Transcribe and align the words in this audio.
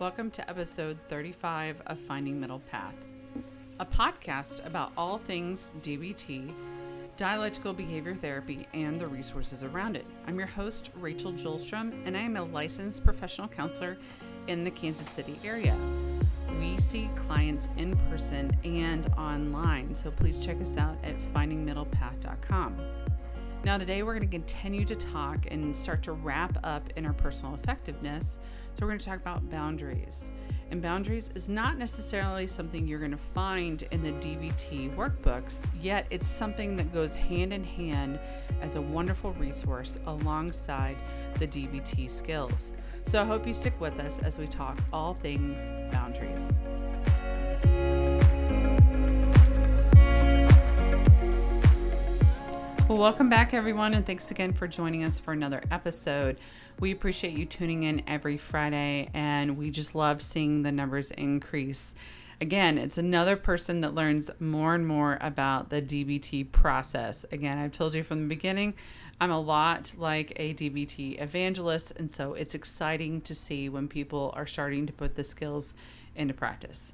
Welcome 0.00 0.32
to 0.32 0.50
episode 0.50 0.98
35 1.08 1.80
of 1.86 2.00
Finding 2.00 2.40
Middle 2.40 2.58
Path, 2.68 2.96
a 3.78 3.86
podcast 3.86 4.66
about 4.66 4.90
all 4.96 5.18
things 5.18 5.70
DBT, 5.82 6.52
dialectical 7.16 7.72
behavior 7.72 8.16
therapy, 8.16 8.66
and 8.74 9.00
the 9.00 9.06
resources 9.06 9.62
around 9.62 9.94
it. 9.94 10.04
I'm 10.26 10.36
your 10.36 10.48
host, 10.48 10.90
Rachel 10.96 11.32
Julstrom, 11.32 11.92
and 12.04 12.16
I 12.16 12.22
am 12.22 12.36
a 12.36 12.42
licensed 12.42 13.04
professional 13.04 13.46
counselor 13.46 13.96
in 14.48 14.64
the 14.64 14.70
Kansas 14.72 15.08
City 15.08 15.36
area. 15.44 15.76
We 16.58 16.76
see 16.78 17.08
clients 17.14 17.68
in 17.76 17.96
person 18.10 18.50
and 18.64 19.06
online, 19.16 19.94
so 19.94 20.10
please 20.10 20.44
check 20.44 20.60
us 20.60 20.76
out 20.76 20.96
at 21.04 21.14
findingmiddlepath.com. 21.32 22.80
Now, 23.64 23.78
today 23.78 24.02
we're 24.02 24.12
going 24.12 24.28
to 24.28 24.30
continue 24.30 24.84
to 24.84 24.94
talk 24.94 25.46
and 25.50 25.74
start 25.74 26.02
to 26.02 26.12
wrap 26.12 26.58
up 26.64 26.92
interpersonal 26.96 27.54
effectiveness. 27.54 28.38
So, 28.74 28.82
we're 28.82 28.88
going 28.88 28.98
to 28.98 29.06
talk 29.06 29.20
about 29.20 29.48
boundaries. 29.48 30.32
And 30.70 30.82
boundaries 30.82 31.30
is 31.34 31.48
not 31.48 31.78
necessarily 31.78 32.46
something 32.46 32.86
you're 32.86 32.98
going 32.98 33.10
to 33.12 33.16
find 33.16 33.82
in 33.90 34.02
the 34.02 34.12
DBT 34.12 34.94
workbooks, 34.94 35.66
yet, 35.80 36.06
it's 36.10 36.26
something 36.26 36.76
that 36.76 36.92
goes 36.92 37.14
hand 37.14 37.54
in 37.54 37.64
hand 37.64 38.20
as 38.60 38.76
a 38.76 38.82
wonderful 38.82 39.32
resource 39.32 39.98
alongside 40.04 40.98
the 41.38 41.46
DBT 41.46 42.10
skills. 42.10 42.74
So, 43.06 43.22
I 43.22 43.24
hope 43.24 43.46
you 43.46 43.54
stick 43.54 43.80
with 43.80 43.98
us 43.98 44.18
as 44.18 44.36
we 44.36 44.46
talk 44.46 44.78
all 44.92 45.14
things 45.14 45.72
boundaries. 45.90 46.52
Well, 52.86 52.98
welcome 52.98 53.30
back, 53.30 53.54
everyone, 53.54 53.94
and 53.94 54.04
thanks 54.04 54.30
again 54.30 54.52
for 54.52 54.68
joining 54.68 55.04
us 55.04 55.18
for 55.18 55.32
another 55.32 55.62
episode. 55.70 56.36
We 56.78 56.92
appreciate 56.92 57.32
you 57.32 57.46
tuning 57.46 57.84
in 57.84 58.02
every 58.06 58.36
Friday, 58.36 59.08
and 59.14 59.56
we 59.56 59.70
just 59.70 59.94
love 59.94 60.20
seeing 60.20 60.62
the 60.64 60.70
numbers 60.70 61.10
increase. 61.10 61.94
Again, 62.42 62.76
it's 62.76 62.98
another 62.98 63.36
person 63.36 63.80
that 63.80 63.94
learns 63.94 64.30
more 64.38 64.74
and 64.74 64.86
more 64.86 65.16
about 65.22 65.70
the 65.70 65.80
DBT 65.80 66.52
process. 66.52 67.24
Again, 67.32 67.56
I've 67.56 67.72
told 67.72 67.94
you 67.94 68.02
from 68.04 68.20
the 68.20 68.28
beginning, 68.28 68.74
I'm 69.18 69.30
a 69.30 69.40
lot 69.40 69.94
like 69.96 70.34
a 70.36 70.52
DBT 70.52 71.22
evangelist, 71.22 71.94
and 71.96 72.10
so 72.10 72.34
it's 72.34 72.54
exciting 72.54 73.22
to 73.22 73.34
see 73.34 73.70
when 73.70 73.88
people 73.88 74.30
are 74.36 74.46
starting 74.46 74.86
to 74.88 74.92
put 74.92 75.14
the 75.14 75.24
skills 75.24 75.72
into 76.14 76.34
practice. 76.34 76.92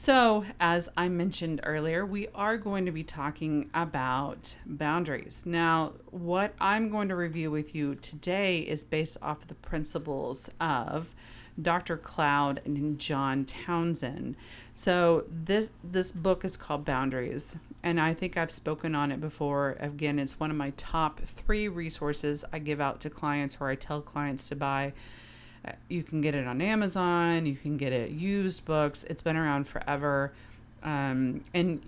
So, 0.00 0.44
as 0.60 0.88
I 0.96 1.08
mentioned 1.08 1.60
earlier, 1.64 2.06
we 2.06 2.28
are 2.32 2.56
going 2.56 2.86
to 2.86 2.92
be 2.92 3.02
talking 3.02 3.68
about 3.74 4.54
boundaries. 4.64 5.44
Now, 5.44 5.94
what 6.12 6.54
I'm 6.60 6.88
going 6.88 7.08
to 7.08 7.16
review 7.16 7.50
with 7.50 7.74
you 7.74 7.96
today 7.96 8.60
is 8.60 8.84
based 8.84 9.18
off 9.20 9.42
of 9.42 9.48
the 9.48 9.56
principles 9.56 10.52
of 10.60 11.16
Dr. 11.60 11.96
Cloud 11.96 12.60
and 12.64 13.00
John 13.00 13.44
Townsend. 13.44 14.36
So, 14.72 15.24
this 15.28 15.72
this 15.82 16.12
book 16.12 16.44
is 16.44 16.56
called 16.56 16.84
Boundaries, 16.84 17.56
and 17.82 18.00
I 18.00 18.14
think 18.14 18.36
I've 18.36 18.52
spoken 18.52 18.94
on 18.94 19.10
it 19.10 19.20
before. 19.20 19.76
Again, 19.80 20.20
it's 20.20 20.38
one 20.38 20.52
of 20.52 20.56
my 20.56 20.70
top 20.76 21.18
3 21.18 21.66
resources 21.66 22.44
I 22.52 22.60
give 22.60 22.80
out 22.80 23.00
to 23.00 23.10
clients 23.10 23.56
or 23.58 23.68
I 23.68 23.74
tell 23.74 24.00
clients 24.00 24.48
to 24.50 24.54
buy 24.54 24.92
you 25.88 26.02
can 26.02 26.20
get 26.20 26.34
it 26.34 26.46
on 26.46 26.60
Amazon. 26.60 27.46
You 27.46 27.56
can 27.56 27.76
get 27.76 27.92
it 27.92 28.10
used 28.10 28.64
books. 28.64 29.04
It's 29.04 29.22
been 29.22 29.36
around 29.36 29.66
forever. 29.66 30.32
Um, 30.82 31.42
and 31.54 31.80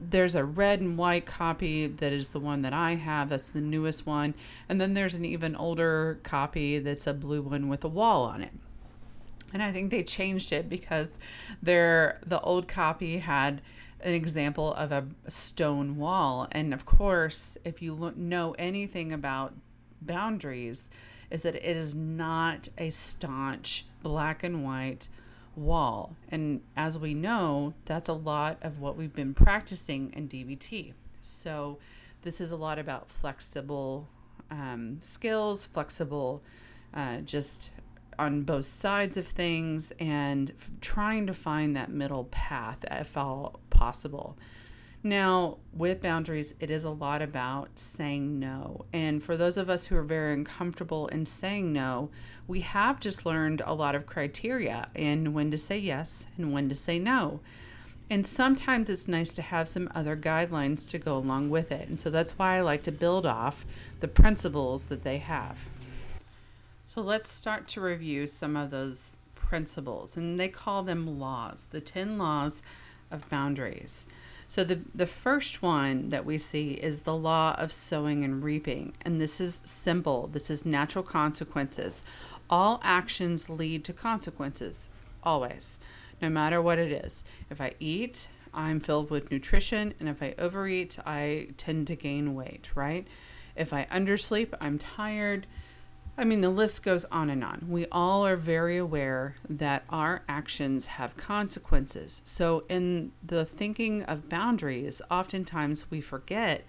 there's 0.00 0.34
a 0.34 0.44
red 0.44 0.80
and 0.80 0.96
white 0.96 1.26
copy 1.26 1.86
that 1.86 2.12
is 2.12 2.30
the 2.30 2.40
one 2.40 2.62
that 2.62 2.72
I 2.72 2.94
have. 2.94 3.28
That's 3.28 3.50
the 3.50 3.60
newest 3.60 4.06
one. 4.06 4.34
And 4.68 4.80
then 4.80 4.94
there's 4.94 5.14
an 5.14 5.24
even 5.24 5.54
older 5.56 6.18
copy 6.22 6.78
that's 6.78 7.06
a 7.06 7.14
blue 7.14 7.42
one 7.42 7.68
with 7.68 7.84
a 7.84 7.88
wall 7.88 8.24
on 8.24 8.42
it. 8.42 8.52
And 9.52 9.62
I 9.62 9.72
think 9.72 9.90
they 9.90 10.02
changed 10.02 10.52
it 10.52 10.68
because 10.68 11.18
their 11.62 12.20
the 12.24 12.40
old 12.40 12.68
copy 12.68 13.18
had 13.18 13.60
an 14.00 14.14
example 14.14 14.72
of 14.74 14.92
a 14.92 15.06
stone 15.28 15.96
wall. 15.96 16.48
And 16.52 16.72
of 16.72 16.86
course, 16.86 17.58
if 17.64 17.82
you 17.82 18.12
know 18.16 18.54
anything 18.58 19.12
about 19.12 19.54
boundaries, 20.00 20.88
is 21.30 21.42
that 21.42 21.54
it 21.54 21.64
is 21.64 21.94
not 21.94 22.68
a 22.78 22.90
staunch 22.90 23.86
black 24.02 24.42
and 24.42 24.64
white 24.64 25.08
wall. 25.56 26.16
And 26.30 26.62
as 26.76 26.98
we 26.98 27.14
know, 27.14 27.74
that's 27.84 28.08
a 28.08 28.14
lot 28.14 28.58
of 28.62 28.80
what 28.80 28.96
we've 28.96 29.14
been 29.14 29.34
practicing 29.34 30.12
in 30.14 30.28
DBT. 30.28 30.94
So 31.20 31.78
this 32.22 32.40
is 32.40 32.50
a 32.50 32.56
lot 32.56 32.78
about 32.78 33.10
flexible 33.10 34.08
um, 34.50 34.98
skills, 35.00 35.64
flexible, 35.64 36.42
uh, 36.92 37.18
just 37.18 37.70
on 38.18 38.42
both 38.42 38.64
sides 38.64 39.16
of 39.16 39.26
things, 39.26 39.92
and 40.00 40.52
trying 40.80 41.26
to 41.26 41.34
find 41.34 41.76
that 41.76 41.90
middle 41.90 42.24
path 42.24 42.84
if 42.90 43.16
all 43.16 43.60
possible. 43.70 44.36
Now, 45.02 45.56
with 45.72 46.02
boundaries, 46.02 46.54
it 46.60 46.70
is 46.70 46.84
a 46.84 46.90
lot 46.90 47.22
about 47.22 47.78
saying 47.78 48.38
no. 48.38 48.84
And 48.92 49.24
for 49.24 49.34
those 49.34 49.56
of 49.56 49.70
us 49.70 49.86
who 49.86 49.96
are 49.96 50.02
very 50.02 50.34
uncomfortable 50.34 51.06
in 51.08 51.24
saying 51.24 51.72
no, 51.72 52.10
we 52.46 52.60
have 52.60 53.00
just 53.00 53.24
learned 53.24 53.62
a 53.64 53.72
lot 53.72 53.94
of 53.94 54.04
criteria 54.04 54.88
in 54.94 55.32
when 55.32 55.50
to 55.52 55.56
say 55.56 55.78
yes 55.78 56.26
and 56.36 56.52
when 56.52 56.68
to 56.68 56.74
say 56.74 56.98
no. 56.98 57.40
And 58.10 58.26
sometimes 58.26 58.90
it's 58.90 59.08
nice 59.08 59.32
to 59.34 59.42
have 59.42 59.68
some 59.68 59.88
other 59.94 60.16
guidelines 60.16 60.86
to 60.90 60.98
go 60.98 61.16
along 61.16 61.48
with 61.48 61.72
it. 61.72 61.88
And 61.88 61.98
so 61.98 62.10
that's 62.10 62.38
why 62.38 62.56
I 62.56 62.60
like 62.60 62.82
to 62.82 62.92
build 62.92 63.24
off 63.24 63.64
the 64.00 64.08
principles 64.08 64.88
that 64.88 65.04
they 65.04 65.18
have. 65.18 65.68
So 66.84 67.00
let's 67.00 67.30
start 67.30 67.68
to 67.68 67.80
review 67.80 68.26
some 68.26 68.56
of 68.56 68.70
those 68.70 69.16
principles. 69.34 70.16
And 70.16 70.38
they 70.38 70.48
call 70.48 70.82
them 70.82 71.20
laws, 71.20 71.68
the 71.70 71.80
10 71.80 72.18
laws 72.18 72.62
of 73.10 73.30
boundaries. 73.30 74.06
So 74.50 74.64
the 74.64 74.80
the 74.92 75.06
first 75.06 75.62
one 75.62 76.08
that 76.08 76.26
we 76.26 76.36
see 76.36 76.72
is 76.72 77.02
the 77.02 77.14
law 77.14 77.54
of 77.56 77.70
sowing 77.70 78.24
and 78.24 78.42
reaping, 78.42 78.94
and 79.02 79.20
this 79.20 79.40
is 79.40 79.62
simple. 79.62 80.26
This 80.26 80.50
is 80.50 80.66
natural 80.66 81.04
consequences. 81.04 82.02
All 82.50 82.80
actions 82.82 83.48
lead 83.48 83.84
to 83.84 83.92
consequences, 83.92 84.88
always, 85.22 85.78
no 86.20 86.28
matter 86.28 86.60
what 86.60 86.80
it 86.80 86.90
is. 86.90 87.22
If 87.48 87.60
I 87.60 87.74
eat, 87.78 88.26
I'm 88.52 88.80
filled 88.80 89.08
with 89.08 89.30
nutrition, 89.30 89.94
and 90.00 90.08
if 90.08 90.20
I 90.20 90.34
overeat, 90.36 90.98
I 91.06 91.50
tend 91.56 91.86
to 91.86 91.94
gain 91.94 92.34
weight, 92.34 92.70
right? 92.74 93.06
If 93.54 93.72
I 93.72 93.84
undersleep, 93.84 94.52
I'm 94.60 94.78
tired. 94.78 95.46
I 96.20 96.24
mean, 96.24 96.42
the 96.42 96.50
list 96.50 96.84
goes 96.84 97.06
on 97.06 97.30
and 97.30 97.42
on. 97.42 97.64
We 97.66 97.86
all 97.90 98.26
are 98.26 98.36
very 98.36 98.76
aware 98.76 99.36
that 99.48 99.84
our 99.88 100.22
actions 100.28 100.84
have 100.86 101.16
consequences. 101.16 102.20
So, 102.26 102.64
in 102.68 103.12
the 103.24 103.46
thinking 103.46 104.02
of 104.02 104.28
boundaries, 104.28 105.00
oftentimes 105.10 105.90
we 105.90 106.02
forget 106.02 106.66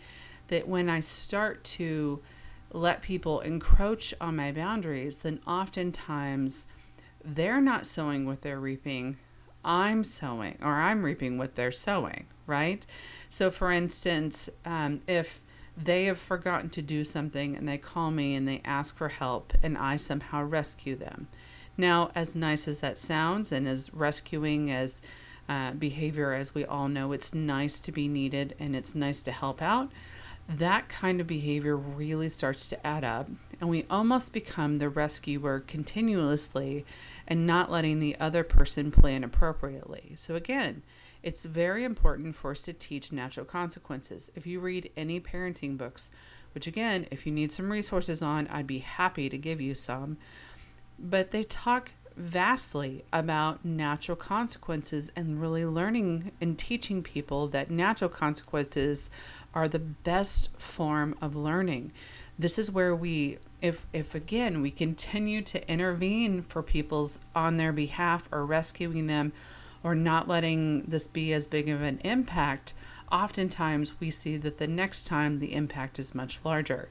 that 0.48 0.70
when 0.70 0.90
I 0.90 1.02
start 1.02 1.66
to 1.66 2.22
let 2.72 3.02
people 3.02 3.42
encroach 3.42 4.14
on 4.22 4.38
my 4.38 4.54
boundaries, 4.54 5.22
then 5.22 5.42
oftentimes 5.46 6.68
they're 7.22 7.60
not 7.60 7.86
sowing 7.86 8.26
what 8.26 8.44
they're 8.44 8.58
reaping. 8.58 9.18
I'm 9.66 10.06
sowing, 10.06 10.60
or 10.62 10.76
I'm 10.76 11.04
reaping 11.04 11.38
what 11.38 11.56
they're 11.56 11.74
sowing, 11.74 12.28
right? 12.48 12.86
So, 13.28 13.52
for 13.52 13.70
instance, 13.70 14.50
um, 14.64 15.02
if 15.08 15.42
they 15.78 16.06
have 16.06 16.20
forgotten 16.20 16.70
to 16.72 16.82
do 16.82 17.04
something 17.04 17.56
and 17.56 17.68
they 17.68 17.78
call 17.78 18.12
me 18.12 18.36
and 18.36 18.48
they 18.48 18.62
ask 18.66 18.98
for 18.98 19.10
help 19.10 19.54
and 19.64 19.78
I 19.78 19.98
somehow 19.98 20.44
rescue 20.44 20.96
them. 20.96 21.28
Now, 21.78 22.12
as 22.14 22.36
nice 22.36 22.68
as 22.68 22.82
that 22.82 22.98
sounds 22.98 23.52
and 23.52 23.68
as 23.68 23.94
rescuing 23.94 24.70
as 24.70 25.02
uh, 25.48 25.72
behavior 25.72 26.34
as 26.34 26.54
we 26.54 26.66
all 26.66 26.88
know, 26.88 27.12
it's 27.12 27.34
nice 27.34 27.80
to 27.82 27.92
be 27.92 28.08
needed 28.08 28.56
and 28.60 28.76
it's 28.76 28.96
nice 28.96 29.22
to 29.24 29.32
help 29.32 29.62
out. 29.62 29.92
That 30.48 30.90
kind 30.90 31.22
of 31.22 31.28
behavior 31.28 31.78
really 31.78 32.30
starts 32.30 32.68
to 32.70 32.88
add 32.88 33.04
up, 33.04 33.30
and 33.60 33.70
we 33.70 33.86
almost 33.90 34.34
become 34.34 34.80
the 34.80 34.90
rescuer 34.90 35.60
continuously 35.62 36.86
and 37.28 37.48
not 37.48 37.72
letting 37.72 38.00
the 38.00 38.18
other 38.20 38.44
person 38.44 38.92
plan 38.92 39.24
appropriately. 39.24 40.16
So, 40.18 40.36
again, 40.36 40.82
it's 41.24 41.46
very 41.46 41.84
important 41.84 42.36
for 42.36 42.52
us 42.52 42.62
to 42.64 42.74
teach 42.74 43.12
natural 43.12 43.46
consequences. 43.46 44.32
If 44.36 44.48
you 44.48 44.60
read 44.60 44.92
any 44.98 45.20
parenting 45.20 45.78
books, 45.78 46.12
which 46.54 46.68
again, 46.68 47.08
if 47.12 47.26
you 47.26 47.32
need 47.32 47.52
some 47.52 47.72
resources 47.72 48.22
on, 48.22 48.48
I'd 48.48 48.68
be 48.68 48.80
happy 48.80 49.30
to 49.30 49.38
give 49.38 49.62
you 49.62 49.76
some, 49.76 50.18
but 51.00 51.32
they 51.32 51.44
talk 51.44 51.92
vastly 52.18 53.06
about 53.14 53.64
natural 53.64 54.18
consequences 54.18 55.12
and 55.16 55.42
really 55.42 55.66
learning 55.66 56.32
and 56.42 56.58
teaching 56.58 57.02
people 57.02 57.48
that 57.48 57.72
natural 57.72 58.10
consequences 58.10 59.10
are 59.54 59.68
the 59.68 59.80
best 59.80 60.50
form 60.60 61.16
of 61.22 61.36
learning. 61.36 61.92
This 62.38 62.60
is 62.60 62.72
where 62.72 62.96
we 62.96 63.38
if 63.62 63.86
if 63.94 64.16
again 64.16 64.62
we 64.62 64.72
continue 64.72 65.42
to 65.44 65.72
intervene 65.72 66.42
for 66.44 66.64
people's 66.64 67.20
on 67.36 67.58
their 67.58 67.72
behalf 67.72 68.28
or 68.32 68.46
rescuing 68.46 69.08
them 69.08 69.32
or 69.84 69.96
not 69.96 70.28
letting 70.28 70.84
this 70.84 71.08
be 71.08 71.34
as 71.34 71.48
big 71.48 71.70
of 71.70 71.82
an 71.82 72.00
impact, 72.04 72.74
oftentimes 73.12 74.00
we 74.00 74.12
see 74.12 74.38
that 74.38 74.58
the 74.58 74.68
next 74.68 75.06
time 75.08 75.40
the 75.40 75.54
impact 75.54 76.00
is 76.00 76.16
much 76.16 76.40
larger. 76.44 76.90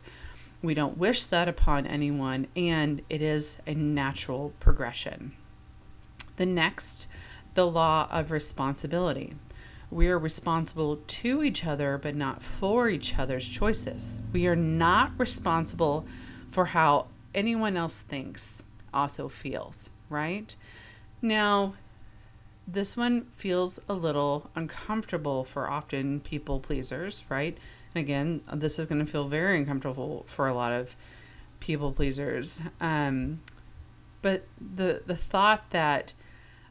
We 0.62 0.75
don't 0.75 0.98
wish 0.98 1.25
that 1.25 1.48
upon 1.48 1.87
anyone, 1.87 2.46
and 2.54 3.00
it 3.08 3.22
is 3.22 3.58
a 3.66 3.75
natural 3.75 4.52
progression. 4.60 5.32
The 6.37 6.46
next, 6.46 7.08
the 7.54 7.66
law 7.66 8.08
of 8.10 8.31
responsibility. 8.31 9.34
We 9.90 10.08
are 10.08 10.19
responsible 10.19 10.96
to 10.96 11.42
each 11.42 11.66
other, 11.66 11.98
but 11.98 12.14
not 12.14 12.42
for 12.42 12.88
each 12.88 13.19
other's 13.19 13.48
choices. 13.48 14.20
We 14.32 14.46
are 14.46 14.56
not 14.56 15.12
responsible 15.19 16.06
for 16.48 16.66
how 16.66 17.06
anyone 17.34 17.76
else 17.76 18.00
thinks, 18.00 18.62
also 18.92 19.28
feels, 19.28 19.90
right? 20.08 20.54
Now, 21.22 21.75
this 22.72 22.96
one 22.96 23.26
feels 23.32 23.81
a 23.88 23.94
little 23.94 24.50
uncomfortable 24.55 25.44
for 25.44 25.69
often 25.69 26.20
people 26.20 26.61
pleasers, 26.61 27.25
right? 27.28 27.56
And 27.94 28.02
again, 28.02 28.43
this 28.52 28.78
is 28.78 28.87
going 28.87 29.05
to 29.05 29.11
feel 29.11 29.28
very 29.28 29.58
uncomfortable 29.58 30.25
for 30.26 30.46
a 30.46 30.55
lot 30.55 30.72
of 30.72 30.94
people 31.58 31.93
pleasers. 31.93 32.61
Um, 32.81 33.40
but 34.22 34.46
the 34.61 35.02
the 35.06 35.17
thought 35.17 35.70
that 35.70 36.14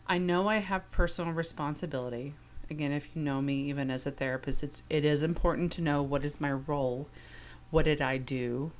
I 0.08 0.18
know 0.18 0.48
I 0.48 0.58
have 0.58 0.90
personal 0.92 1.34
responsibility. 1.34 2.34
Again, 2.70 2.92
if 2.92 3.16
you 3.16 3.22
know 3.22 3.42
me, 3.42 3.64
even 3.70 3.90
as 3.90 4.06
a 4.06 4.12
therapist, 4.12 4.64
it's 4.64 4.84
it 4.90 5.04
is 5.04 5.24
important 5.24 5.72
to 5.74 5.82
know 5.82 6.02
what 6.02 6.24
is 6.24 6.40
my 6.40 6.52
role, 6.52 7.08
what 7.72 7.86
did 7.86 8.02
I 8.02 8.18
do, 8.18 8.72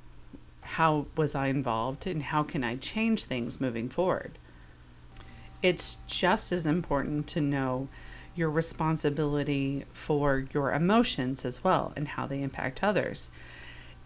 how 0.62 1.08
was 1.18 1.36
I 1.36 1.48
involved, 1.48 2.06
and 2.06 2.24
how 2.24 2.44
can 2.44 2.64
I 2.64 2.76
change 2.76 3.26
things 3.26 3.60
moving 3.60 3.90
forward. 3.90 4.38
It's 5.62 5.98
just 6.08 6.52
as 6.52 6.66
important 6.66 7.28
to 7.28 7.42
know 7.42 7.90
your 8.36 8.50
responsibility 8.50 9.84
for 9.92 10.46
your 10.54 10.72
emotions 10.72 11.44
as 11.44 11.64
well 11.64 11.92
and 11.96 12.08
how 12.10 12.26
they 12.26 12.42
impact 12.42 12.84
others. 12.84 13.32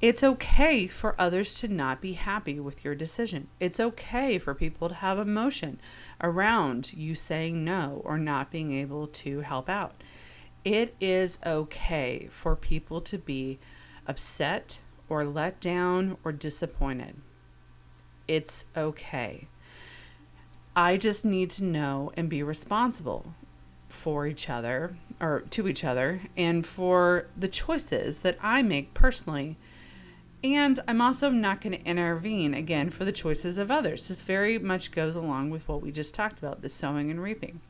It's 0.01 0.23
okay 0.23 0.87
for 0.87 1.15
others 1.17 1.57
to 1.59 1.67
not 1.69 2.01
be 2.01 2.13
happy 2.13 2.59
with 2.59 2.83
your 2.83 2.95
decision. 2.95 3.47
It's 3.59 3.79
okay 3.79 4.37
for 4.37 4.53
people 4.53 4.89
to 4.89 4.95
have 4.95 5.17
emotion 5.17 5.79
around 6.19 6.91
you 6.91 7.15
saying 7.15 7.63
no 7.63 8.01
or 8.03 8.17
not 8.17 8.51
being 8.51 8.73
able 8.73 9.07
to 9.07 9.41
help 9.41 9.69
out. 9.69 9.95
It 10.65 10.95
is 10.99 11.39
okay 11.45 12.27
for 12.31 12.55
people 12.55 12.99
to 13.01 13.17
be 13.17 13.59
upset 14.07 14.79
or 15.07 15.23
let 15.23 15.61
down 15.61 16.17
or 16.23 16.31
disappointed. 16.31 17.21
It's 18.27 18.65
okay. 18.75 19.47
I 20.75 20.97
just 20.97 21.23
need 21.23 21.49
to 21.51 21.63
know 21.63 22.11
and 22.17 22.29
be 22.29 22.41
responsible 22.41 23.33
for 23.87 24.25
each 24.25 24.49
other 24.49 24.97
or 25.19 25.41
to 25.51 25.67
each 25.67 25.83
other 25.83 26.21
and 26.35 26.65
for 26.65 27.27
the 27.37 27.47
choices 27.47 28.21
that 28.21 28.37
I 28.41 28.63
make 28.63 28.93
personally 28.93 29.57
and 30.43 30.79
I'm 30.87 30.99
also 30.99 31.29
not 31.29 31.61
going 31.61 31.77
to 31.77 31.85
intervene 31.85 32.53
again 32.53 32.89
for 32.89 33.05
the 33.05 33.13
choices 33.13 33.57
of 33.57 33.71
others. 33.71 34.07
This 34.07 34.21
very 34.21 34.59
much 34.59 34.91
goes 34.91 35.15
along 35.15 35.51
with 35.51 35.67
what 35.69 35.81
we 35.81 35.91
just 35.91 36.13
talked 36.13 36.37
about 36.39 36.61
the 36.61 36.69
sowing 36.69 37.09
and 37.09 37.23
reaping. 37.23 37.61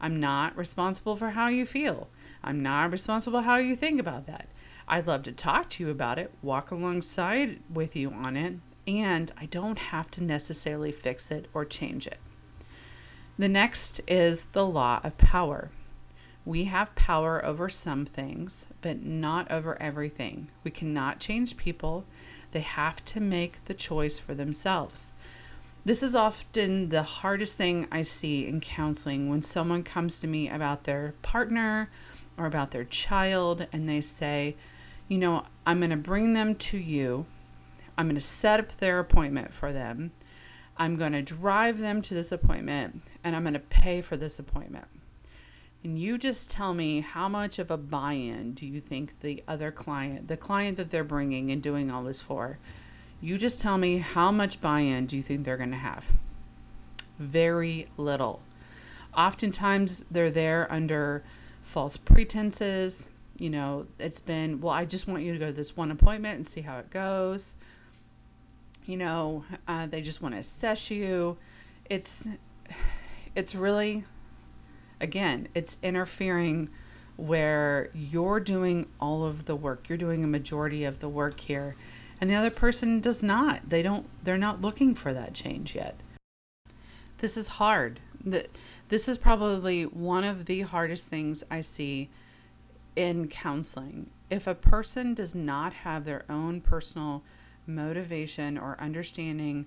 I'm 0.00 0.20
not 0.20 0.56
responsible 0.56 1.16
for 1.16 1.30
how 1.30 1.48
you 1.48 1.66
feel. 1.66 2.08
I'm 2.42 2.62
not 2.62 2.92
responsible 2.92 3.42
how 3.42 3.56
you 3.56 3.74
think 3.74 3.98
about 3.98 4.26
that. 4.26 4.48
I'd 4.86 5.06
love 5.06 5.22
to 5.24 5.32
talk 5.32 5.70
to 5.70 5.84
you 5.84 5.90
about 5.90 6.18
it, 6.18 6.30
walk 6.42 6.70
alongside 6.70 7.60
with 7.72 7.96
you 7.96 8.10
on 8.12 8.36
it, 8.36 8.56
and 8.86 9.32
I 9.36 9.46
don't 9.46 9.78
have 9.78 10.10
to 10.12 10.22
necessarily 10.22 10.92
fix 10.92 11.30
it 11.30 11.48
or 11.54 11.64
change 11.64 12.06
it. 12.06 12.18
The 13.36 13.48
next 13.48 14.00
is 14.06 14.46
the 14.46 14.64
law 14.64 15.00
of 15.02 15.18
power. 15.18 15.70
We 16.44 16.64
have 16.64 16.94
power 16.94 17.44
over 17.44 17.68
some 17.68 18.06
things, 18.06 18.66
but 18.80 19.02
not 19.02 19.50
over 19.50 19.80
everything. 19.82 20.48
We 20.62 20.70
cannot 20.70 21.18
change 21.18 21.56
people, 21.56 22.04
they 22.52 22.60
have 22.60 23.04
to 23.06 23.20
make 23.20 23.64
the 23.64 23.74
choice 23.74 24.20
for 24.20 24.34
themselves. 24.34 25.14
This 25.84 26.00
is 26.00 26.14
often 26.14 26.90
the 26.90 27.02
hardest 27.02 27.58
thing 27.58 27.88
I 27.90 28.02
see 28.02 28.46
in 28.46 28.60
counseling 28.60 29.28
when 29.28 29.42
someone 29.42 29.82
comes 29.82 30.20
to 30.20 30.28
me 30.28 30.48
about 30.48 30.84
their 30.84 31.14
partner 31.22 31.90
or 32.38 32.46
about 32.46 32.70
their 32.70 32.84
child 32.84 33.66
and 33.72 33.88
they 33.88 34.00
say, 34.00 34.54
You 35.08 35.18
know, 35.18 35.44
I'm 35.66 35.80
going 35.80 35.90
to 35.90 35.96
bring 35.96 36.34
them 36.34 36.54
to 36.54 36.78
you. 36.78 37.26
I'm 37.98 38.06
going 38.06 38.14
to 38.14 38.20
set 38.20 38.60
up 38.60 38.76
their 38.76 39.00
appointment 39.00 39.52
for 39.52 39.72
them. 39.72 40.12
I'm 40.76 40.96
going 40.96 41.12
to 41.12 41.22
drive 41.22 41.78
them 41.78 42.00
to 42.02 42.14
this 42.14 42.30
appointment 42.30 43.02
and 43.24 43.34
I'm 43.34 43.42
going 43.42 43.54
to 43.54 43.60
pay 43.60 44.00
for 44.00 44.16
this 44.16 44.38
appointment. 44.38 44.86
And 45.82 45.98
you 45.98 46.16
just 46.16 46.50
tell 46.50 46.72
me 46.72 47.00
how 47.00 47.28
much 47.28 47.58
of 47.58 47.70
a 47.70 47.76
buy-in 47.76 48.52
do 48.52 48.66
you 48.66 48.80
think 48.80 49.20
the 49.20 49.42
other 49.48 49.70
client 49.70 50.28
the 50.28 50.36
client 50.36 50.76
that 50.76 50.90
they're 50.90 51.04
bringing 51.04 51.50
and 51.50 51.62
doing 51.62 51.90
all 51.90 52.04
this 52.04 52.20
for? 52.20 52.58
You 53.20 53.38
just 53.38 53.60
tell 53.60 53.78
me 53.78 53.98
how 53.98 54.30
much 54.30 54.60
buy-in 54.60 55.06
do 55.06 55.16
you 55.16 55.22
think 55.22 55.44
they're 55.44 55.56
going 55.56 55.70
to 55.70 55.76
have? 55.76 56.04
Very 57.18 57.86
little. 57.96 58.42
Oftentimes 59.16 60.04
they're 60.10 60.30
there 60.30 60.70
under 60.70 61.24
false 61.62 61.96
pretenses 61.96 63.08
you 63.38 63.50
know 63.50 63.86
it's 63.98 64.20
been 64.20 64.60
well 64.60 64.72
i 64.72 64.84
just 64.84 65.08
want 65.08 65.22
you 65.22 65.32
to 65.32 65.38
go 65.38 65.46
to 65.46 65.52
this 65.52 65.76
one 65.76 65.90
appointment 65.90 66.36
and 66.36 66.46
see 66.46 66.60
how 66.60 66.78
it 66.78 66.90
goes. 66.90 67.56
You 68.86 68.96
know 68.98 69.44
uh, 69.66 69.86
they 69.86 70.02
just 70.02 70.20
want 70.22 70.34
to 70.34 70.40
assess 70.40 70.90
you. 70.90 71.38
It's 71.88 72.28
it's 73.34 73.54
really 73.54 74.04
again, 75.00 75.48
it's 75.54 75.78
interfering 75.82 76.70
where 77.16 77.90
you're 77.94 78.40
doing 78.40 78.88
all 79.00 79.24
of 79.24 79.44
the 79.44 79.54
work. 79.54 79.88
You're 79.88 79.98
doing 79.98 80.24
a 80.24 80.28
majority 80.28 80.84
of 80.84 81.00
the 81.00 81.08
work 81.08 81.40
here 81.40 81.76
and 82.20 82.30
the 82.30 82.34
other 82.34 82.50
person 82.50 83.00
does 83.00 83.22
not. 83.22 83.68
They 83.68 83.82
don't 83.82 84.06
they're 84.24 84.38
not 84.38 84.60
looking 84.60 84.94
for 84.94 85.12
that 85.12 85.34
change 85.34 85.74
yet. 85.74 86.00
This 87.18 87.36
is 87.36 87.48
hard. 87.48 88.00
This 88.88 89.08
is 89.08 89.18
probably 89.18 89.84
one 89.84 90.24
of 90.24 90.46
the 90.46 90.62
hardest 90.62 91.08
things 91.08 91.44
I 91.50 91.60
see 91.60 92.10
in 92.96 93.28
counseling. 93.28 94.10
If 94.30 94.46
a 94.46 94.54
person 94.54 95.14
does 95.14 95.34
not 95.34 95.72
have 95.72 96.04
their 96.04 96.24
own 96.30 96.60
personal 96.60 97.22
motivation 97.66 98.56
or 98.56 98.80
understanding 98.80 99.66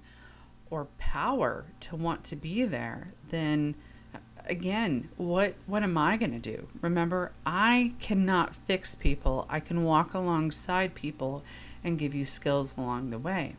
or 0.69 0.87
power 0.97 1.65
to 1.81 1.95
want 1.95 2.23
to 2.25 2.35
be 2.35 2.65
there, 2.65 3.13
then 3.29 3.75
uh, 4.13 4.19
again, 4.45 5.09
what 5.17 5.55
what 5.65 5.83
am 5.83 5.97
I 5.97 6.17
going 6.17 6.39
to 6.39 6.39
do? 6.39 6.67
Remember, 6.81 7.31
I 7.45 7.93
cannot 7.99 8.55
fix 8.55 8.95
people. 8.95 9.45
I 9.49 9.59
can 9.59 9.83
walk 9.83 10.13
alongside 10.13 10.95
people 10.95 11.43
and 11.83 11.99
give 11.99 12.13
you 12.13 12.25
skills 12.25 12.73
along 12.77 13.09
the 13.09 13.19
way. 13.19 13.55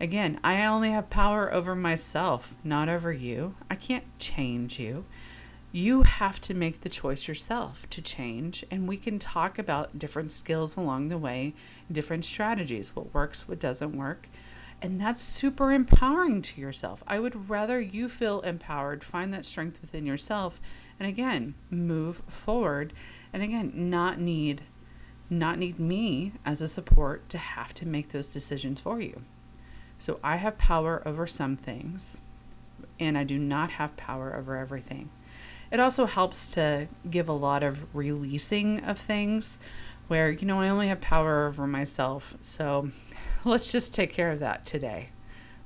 Again, 0.00 0.40
I 0.42 0.64
only 0.64 0.92
have 0.92 1.10
power 1.10 1.52
over 1.52 1.74
myself, 1.74 2.54
not 2.64 2.88
over 2.88 3.12
you. 3.12 3.54
I 3.70 3.74
can't 3.74 4.18
change 4.18 4.80
you. 4.80 5.04
You 5.72 6.02
have 6.02 6.40
to 6.42 6.54
make 6.54 6.80
the 6.80 6.88
choice 6.88 7.28
yourself 7.28 7.88
to 7.90 8.02
change, 8.02 8.64
and 8.70 8.88
we 8.88 8.96
can 8.96 9.18
talk 9.18 9.58
about 9.58 9.98
different 9.98 10.32
skills 10.32 10.76
along 10.76 11.08
the 11.08 11.18
way, 11.18 11.54
different 11.92 12.24
strategies, 12.24 12.96
what 12.96 13.14
works, 13.14 13.46
what 13.46 13.60
doesn't 13.60 13.96
work 13.96 14.28
and 14.82 15.00
that's 15.00 15.20
super 15.20 15.72
empowering 15.72 16.42
to 16.42 16.60
yourself. 16.60 17.02
I 17.06 17.18
would 17.18 17.50
rather 17.50 17.80
you 17.80 18.08
feel 18.08 18.40
empowered, 18.40 19.04
find 19.04 19.32
that 19.34 19.46
strength 19.46 19.80
within 19.80 20.06
yourself, 20.06 20.60
and 20.98 21.08
again, 21.08 21.54
move 21.70 22.22
forward. 22.28 22.92
And 23.32 23.42
again, 23.42 23.72
not 23.74 24.18
need 24.18 24.62
not 25.32 25.58
need 25.58 25.78
me 25.78 26.32
as 26.44 26.60
a 26.60 26.66
support 26.66 27.28
to 27.28 27.38
have 27.38 27.72
to 27.72 27.86
make 27.86 28.08
those 28.08 28.28
decisions 28.28 28.80
for 28.80 29.00
you. 29.00 29.22
So 29.96 30.18
I 30.24 30.36
have 30.36 30.58
power 30.58 31.02
over 31.06 31.26
some 31.26 31.56
things, 31.56 32.18
and 32.98 33.16
I 33.16 33.22
do 33.22 33.38
not 33.38 33.70
have 33.72 33.96
power 33.96 34.34
over 34.34 34.56
everything. 34.56 35.08
It 35.70 35.78
also 35.78 36.06
helps 36.06 36.52
to 36.54 36.88
give 37.08 37.28
a 37.28 37.32
lot 37.32 37.62
of 37.62 37.94
releasing 37.94 38.82
of 38.82 38.98
things 38.98 39.60
where, 40.08 40.30
you 40.30 40.46
know, 40.46 40.60
I 40.60 40.68
only 40.68 40.88
have 40.88 41.00
power 41.00 41.46
over 41.46 41.64
myself. 41.66 42.34
So 42.42 42.90
let's 43.44 43.72
just 43.72 43.94
take 43.94 44.12
care 44.12 44.30
of 44.30 44.38
that 44.40 44.64
today, 44.66 45.10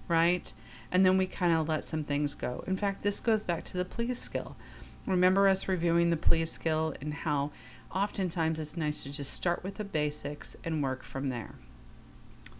right? 0.06 0.52
And 0.92 1.04
then 1.04 1.18
we 1.18 1.26
kind 1.26 1.52
of 1.52 1.68
let 1.68 1.84
some 1.84 2.04
things 2.04 2.34
go. 2.34 2.62
In 2.66 2.76
fact, 2.76 3.02
this 3.02 3.18
goes 3.18 3.42
back 3.42 3.64
to 3.64 3.76
the 3.76 3.84
please 3.84 4.18
skill. 4.18 4.56
Remember 5.06 5.48
us 5.48 5.66
reviewing 5.66 6.10
the 6.10 6.16
please 6.16 6.52
skill 6.52 6.94
and 7.00 7.12
how 7.12 7.50
oftentimes 7.92 8.60
it's 8.60 8.76
nice 8.76 9.02
to 9.02 9.12
just 9.12 9.32
start 9.32 9.64
with 9.64 9.74
the 9.74 9.84
basics 9.84 10.56
and 10.64 10.82
work 10.82 11.02
from 11.02 11.30
there. 11.30 11.56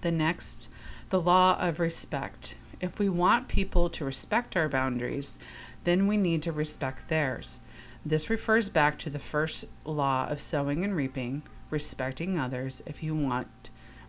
The 0.00 0.10
next, 0.10 0.68
the 1.10 1.20
law 1.20 1.56
of 1.60 1.78
respect. 1.78 2.56
If 2.80 2.98
we 2.98 3.08
want 3.08 3.48
people 3.48 3.88
to 3.90 4.04
respect 4.04 4.56
our 4.56 4.68
boundaries, 4.68 5.38
then 5.84 6.06
we 6.06 6.16
need 6.16 6.42
to 6.42 6.52
respect 6.52 7.08
theirs. 7.08 7.60
This 8.04 8.28
refers 8.28 8.68
back 8.68 8.98
to 8.98 9.10
the 9.10 9.18
first 9.18 9.66
law 9.84 10.26
of 10.28 10.40
sowing 10.40 10.84
and 10.84 10.94
reaping, 10.94 11.42
respecting 11.70 12.38
others 12.38 12.82
if 12.84 13.02
you 13.02 13.14
want 13.14 13.63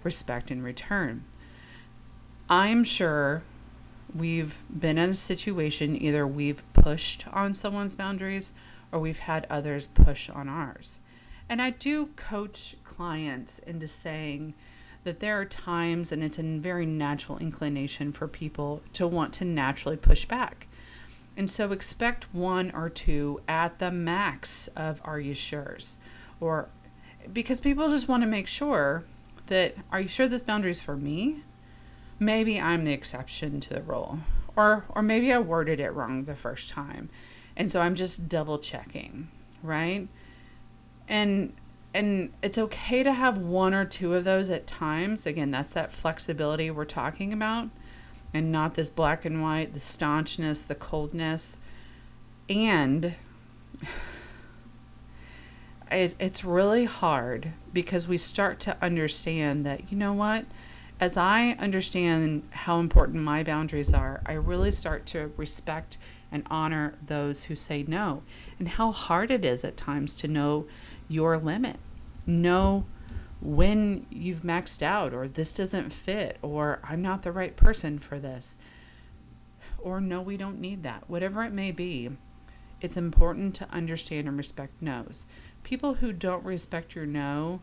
respect 0.06 0.52
in 0.52 0.62
return. 0.62 1.26
I'm 2.50 2.84
sure 2.84 3.44
we've 4.14 4.58
been 4.70 4.98
in 4.98 5.10
a 5.10 5.16
situation 5.16 6.02
either 6.02 6.26
we've 6.26 6.64
pushed 6.74 7.28
on 7.34 7.54
someone's 7.54 7.96
boundaries 7.96 8.54
or 8.92 9.00
we've 9.00 9.20
had 9.20 9.46
others 9.50 9.88
push 9.88 10.30
on 10.30 10.48
ours. 10.48 11.00
And 11.50 11.62
I 11.62 11.72
do 11.72 12.08
coach 12.16 12.76
clients 12.84 13.60
into 13.60 13.88
saying 13.88 14.54
that 15.04 15.20
there 15.20 15.40
are 15.40 15.46
times, 15.46 16.12
and 16.12 16.24
it's 16.24 16.40
a 16.40 16.44
very 16.44 16.86
natural 16.86 17.38
inclination 17.38 18.12
for 18.12 18.28
people 18.28 18.82
to 18.94 19.06
want 19.08 19.34
to 19.34 19.46
naturally 19.46 19.98
push 19.98 20.26
back. 20.26 20.68
And 21.38 21.52
so 21.52 21.72
expect 21.72 22.34
one 22.34 22.72
or 22.72 22.90
two 22.90 23.42
at 23.48 23.80
the 23.80 23.92
max 23.92 24.68
of 24.70 25.02
are 25.04 25.20
you 25.20 25.36
sure's 25.36 26.00
or 26.40 26.70
because 27.32 27.60
people 27.60 27.90
just 27.90 28.08
want 28.08 28.24
to 28.24 28.28
make 28.28 28.48
sure 28.48 29.04
that 29.48 29.76
are 29.92 30.02
you 30.02 30.08
sure 30.08 30.28
this 30.28 30.42
boundary 30.42 30.72
is 30.72 30.82
for 30.82 30.96
me? 30.96 31.44
Maybe 32.20 32.60
I'm 32.60 32.86
the 32.86 32.94
exception 32.94 33.60
to 33.62 33.74
the 33.74 33.82
rule. 33.82 34.20
Or 34.56 34.86
or 34.90 35.02
maybe 35.02 35.34
I 35.34 35.40
worded 35.40 35.80
it 35.80 35.94
wrong 35.94 36.26
the 36.26 36.36
first 36.36 36.70
time. 36.70 37.10
And 37.58 37.72
so 37.72 37.82
I'm 37.82 37.96
just 37.96 38.28
double 38.28 38.60
checking, 38.60 39.30
right? 39.62 40.08
And 41.08 41.54
and 41.94 42.34
it's 42.42 42.58
okay 42.58 43.04
to 43.04 43.14
have 43.14 43.38
one 43.38 43.74
or 43.74 43.86
two 43.86 44.16
of 44.16 44.26
those 44.26 44.50
at 44.50 44.68
times. 44.68 45.26
Again, 45.26 45.52
that's 45.52 45.72
that 45.72 45.92
flexibility 45.92 46.70
we're 46.70 46.84
talking 46.84 47.32
about 47.32 47.70
and 48.34 48.52
not 48.52 48.76
this 48.76 48.90
black 48.90 49.24
and 49.24 49.42
white, 49.42 49.74
the 49.74 49.80
staunchness, 49.80 50.64
the 50.64 50.76
coldness. 50.76 51.60
And 52.50 53.16
it, 55.92 56.16
it's 56.20 56.44
really 56.44 56.86
hard 56.86 57.54
because 57.74 58.08
we 58.08 58.18
start 58.18 58.60
to 58.62 58.78
understand 58.82 59.66
that, 59.66 59.92
you 59.92 59.98
know 59.98 60.14
what? 60.14 60.46
As 61.00 61.18
I 61.18 61.52
understand 61.60 62.48
how 62.52 62.80
important 62.80 63.24
my 63.24 63.44
boundaries 63.44 63.94
are, 63.94 64.22
I 64.26 64.34
really 64.34 64.72
start 64.72 65.06
to 65.08 65.32
respect 65.36 65.98
and 66.32 66.44
honor 66.50 66.96
those 67.06 67.46
who 67.46 67.56
say 67.56 67.84
no 67.88 68.24
and 68.60 68.68
how 68.70 68.92
hard 68.92 69.32
it 69.32 69.46
is 69.46 69.64
at 69.64 69.78
times 69.78 70.16
to 70.18 70.28
know 70.28 70.68
your 71.08 71.38
limit. 71.38 71.78
Know 72.26 72.86
when 73.42 74.08
you've 74.10 74.42
maxed 74.42 74.82
out, 74.82 75.14
or 75.14 75.28
this 75.28 75.54
doesn't 75.54 75.92
fit, 75.92 76.38
or 76.42 76.80
I'm 76.84 77.02
not 77.02 77.22
the 77.22 77.32
right 77.32 77.56
person 77.56 78.00
for 78.00 78.18
this, 78.18 78.58
or 79.78 80.02
no, 80.02 80.22
we 80.22 80.36
don't 80.36 80.60
need 80.60 80.82
that. 80.84 81.08
Whatever 81.08 81.44
it 81.44 81.54
may 81.54 81.72
be, 81.72 82.10
it's 82.82 82.98
important 82.98 83.54
to 83.56 83.70
understand 83.72 84.28
and 84.28 84.38
respect 84.38 84.82
no's. 84.82 85.28
People 85.66 85.96
who 85.96 86.14
don't 86.14 86.46
respect 86.46 86.94
your 86.94 87.08
no, 87.08 87.60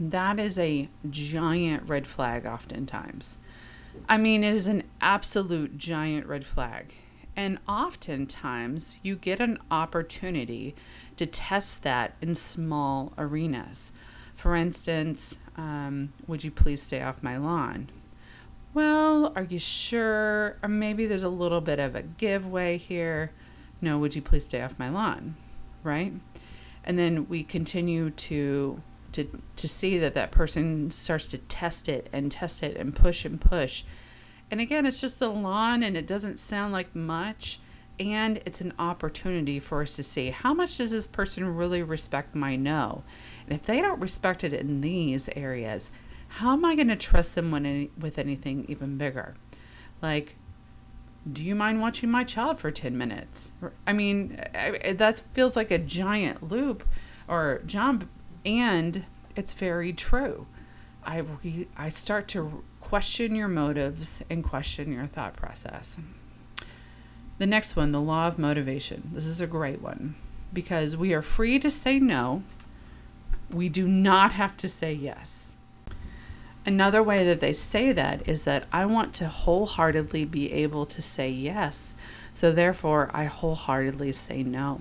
that 0.00 0.40
is 0.40 0.58
a 0.58 0.88
giant 1.08 1.88
red 1.88 2.08
flag, 2.08 2.44
oftentimes. 2.44 3.38
I 4.08 4.18
mean, 4.18 4.42
it 4.42 4.52
is 4.52 4.66
an 4.66 4.82
absolute 5.00 5.78
giant 5.78 6.26
red 6.26 6.44
flag. 6.44 6.92
And 7.36 7.58
oftentimes, 7.68 8.98
you 9.00 9.14
get 9.14 9.38
an 9.38 9.58
opportunity 9.70 10.74
to 11.16 11.24
test 11.24 11.84
that 11.84 12.14
in 12.20 12.34
small 12.34 13.12
arenas. 13.16 13.92
For 14.34 14.56
instance, 14.56 15.38
um, 15.56 16.14
would 16.26 16.42
you 16.42 16.50
please 16.50 16.82
stay 16.82 17.00
off 17.00 17.22
my 17.22 17.36
lawn? 17.36 17.90
Well, 18.74 19.32
are 19.36 19.44
you 19.44 19.60
sure? 19.60 20.56
Or 20.64 20.68
maybe 20.68 21.06
there's 21.06 21.22
a 21.22 21.28
little 21.28 21.60
bit 21.60 21.78
of 21.78 21.94
a 21.94 22.02
giveaway 22.02 22.76
here. 22.76 23.30
No, 23.80 23.98
would 23.98 24.16
you 24.16 24.22
please 24.22 24.42
stay 24.42 24.62
off 24.62 24.76
my 24.80 24.88
lawn? 24.88 25.36
Right? 25.84 26.12
And 26.86 26.98
then 26.98 27.28
we 27.28 27.42
continue 27.42 28.10
to 28.10 28.82
to 29.12 29.42
to 29.56 29.68
see 29.68 29.98
that 29.98 30.14
that 30.14 30.30
person 30.30 30.90
starts 30.90 31.28
to 31.28 31.38
test 31.38 31.88
it 31.88 32.08
and 32.12 32.30
test 32.30 32.62
it 32.62 32.76
and 32.76 32.94
push 32.94 33.24
and 33.24 33.40
push. 33.40 33.84
And 34.50 34.60
again, 34.60 34.86
it's 34.86 35.00
just 35.00 35.20
a 35.20 35.28
lawn 35.28 35.82
and 35.82 35.96
it 35.96 36.06
doesn't 36.06 36.38
sound 36.38 36.72
like 36.72 36.94
much, 36.94 37.58
and 37.98 38.40
it's 38.46 38.60
an 38.60 38.72
opportunity 38.78 39.58
for 39.58 39.82
us 39.82 39.96
to 39.96 40.04
see 40.04 40.30
how 40.30 40.54
much 40.54 40.76
does 40.76 40.92
this 40.92 41.06
person 41.06 41.56
really 41.56 41.82
respect 41.82 42.34
my 42.34 42.54
no? 42.54 43.02
And 43.44 43.58
if 43.58 43.66
they 43.66 43.82
don't 43.82 44.00
respect 44.00 44.44
it 44.44 44.52
in 44.52 44.80
these 44.80 45.28
areas 45.34 45.90
how 46.28 46.52
am 46.52 46.64
i 46.64 46.74
going 46.74 46.88
to 46.88 46.96
trust 46.96 47.34
them 47.34 47.50
when 47.50 47.64
any, 47.64 47.90
with 47.98 48.18
anything 48.18 48.66
even 48.68 48.98
bigger? 48.98 49.34
Like 50.02 50.36
do 51.30 51.42
you 51.42 51.54
mind 51.54 51.80
watching 51.80 52.10
my 52.10 52.24
child 52.24 52.58
for 52.58 52.70
10 52.70 52.96
minutes 52.96 53.50
i 53.86 53.92
mean 53.92 54.40
that 54.54 55.22
feels 55.32 55.56
like 55.56 55.70
a 55.70 55.78
giant 55.78 56.42
loop 56.42 56.86
or 57.28 57.60
jump 57.66 58.08
and 58.44 59.04
it's 59.34 59.52
very 59.52 59.92
true 59.92 60.46
i 61.04 61.18
re, 61.18 61.66
i 61.76 61.88
start 61.88 62.28
to 62.28 62.62
question 62.80 63.34
your 63.34 63.48
motives 63.48 64.22
and 64.30 64.44
question 64.44 64.92
your 64.92 65.06
thought 65.06 65.34
process 65.34 65.98
the 67.38 67.46
next 67.46 67.76
one, 67.76 67.92
the 67.92 68.00
law 68.00 68.26
of 68.26 68.38
motivation. 68.38 69.10
This 69.12 69.26
is 69.26 69.40
a 69.40 69.46
great 69.46 69.82
one 69.82 70.14
because 70.52 70.96
we 70.96 71.12
are 71.12 71.22
free 71.22 71.58
to 71.58 71.70
say 71.70 71.98
no. 71.98 72.42
We 73.50 73.68
do 73.68 73.86
not 73.86 74.32
have 74.32 74.56
to 74.58 74.68
say 74.68 74.92
yes. 74.94 75.52
Another 76.66 77.00
way 77.00 77.24
that 77.24 77.38
they 77.38 77.52
say 77.52 77.92
that 77.92 78.28
is 78.28 78.42
that 78.42 78.64
I 78.72 78.86
want 78.86 79.14
to 79.14 79.28
wholeheartedly 79.28 80.24
be 80.24 80.52
able 80.52 80.84
to 80.86 81.00
say 81.00 81.30
yes. 81.30 81.94
So 82.34 82.50
therefore, 82.50 83.08
I 83.14 83.24
wholeheartedly 83.24 84.12
say 84.12 84.42
no. 84.42 84.80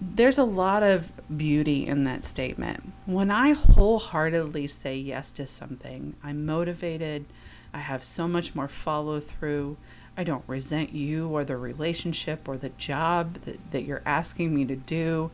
There's 0.00 0.38
a 0.38 0.44
lot 0.44 0.82
of 0.82 1.12
beauty 1.36 1.86
in 1.86 2.04
that 2.04 2.24
statement. 2.24 2.94
When 3.04 3.30
I 3.30 3.52
wholeheartedly 3.52 4.68
say 4.68 4.96
yes 4.96 5.30
to 5.32 5.46
something, 5.46 6.16
I'm 6.24 6.46
motivated, 6.46 7.26
I 7.74 7.80
have 7.80 8.02
so 8.02 8.26
much 8.26 8.54
more 8.54 8.66
follow 8.66 9.20
through, 9.20 9.76
I 10.16 10.24
don't 10.24 10.44
resent 10.46 10.94
you 10.94 11.28
or 11.28 11.44
the 11.44 11.58
relationship 11.58 12.48
or 12.48 12.56
the 12.56 12.70
job 12.70 13.34
that, 13.44 13.70
that 13.72 13.82
you're 13.82 14.02
asking 14.06 14.54
me 14.54 14.64
to 14.64 14.76
do. 14.76 15.30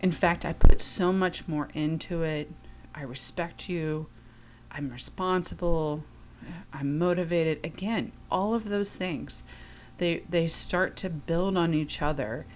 In 0.00 0.10
fact, 0.10 0.44
I 0.44 0.52
put 0.52 0.80
so 0.80 1.12
much 1.12 1.46
more 1.46 1.68
into 1.74 2.24
it. 2.24 2.50
I 2.92 3.02
respect 3.02 3.68
you. 3.68 4.08
I'm 4.74 4.90
responsible. 4.90 6.04
I'm 6.72 6.98
motivated. 6.98 7.64
Again, 7.64 8.12
all 8.30 8.54
of 8.54 8.68
those 8.68 8.96
things, 8.96 9.44
they 9.98 10.24
they 10.28 10.48
start 10.48 10.96
to 10.96 11.10
build 11.10 11.56
on 11.56 11.72
each 11.72 12.02
other. 12.02 12.46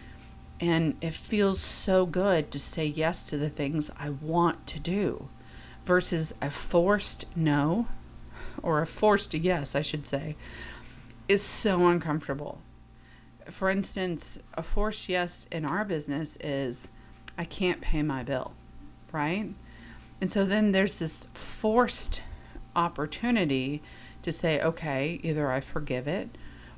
And 0.61 0.97
it 1.01 1.15
feels 1.15 1.61
so 1.61 2.05
good 2.05 2.51
to 2.51 2.59
say 2.59 2.85
yes 2.85 3.23
to 3.31 3.37
the 3.37 3.49
things 3.49 3.93
I 3.97 4.11
want 4.11 4.67
to 4.67 4.81
do 4.81 5.29
versus 5.85 6.35
a 6.43 6.51
forced 6.51 7.25
no 7.37 7.87
or 8.61 8.83
a 8.83 8.87
forced 8.87 9.35
yes, 9.35 9.77
I 9.77 9.83
should 9.83 10.05
say, 10.05 10.35
is 11.29 11.43
so 11.43 11.87
uncomfortable. 11.87 12.61
For 13.47 13.71
instance, 13.71 14.43
a 14.55 14.63
forced 14.65 15.09
yes 15.09 15.47
in 15.53 15.65
our 15.65 15.85
business 15.85 16.37
is 16.39 16.91
I 17.39 17.45
can't 17.45 17.81
pay 17.81 18.03
my 18.03 18.25
bill, 18.25 18.53
right? 19.13 19.51
And 20.21 20.31
so 20.31 20.45
then 20.45 20.73
there's 20.73 20.99
this 20.99 21.29
forced 21.35 22.23
opportunity 22.75 23.83
to 24.23 24.33
say, 24.33 24.61
okay, 24.61 25.21
either 25.23 25.51
I 25.51 25.61
forgive 25.61 26.09
it 26.09 26.37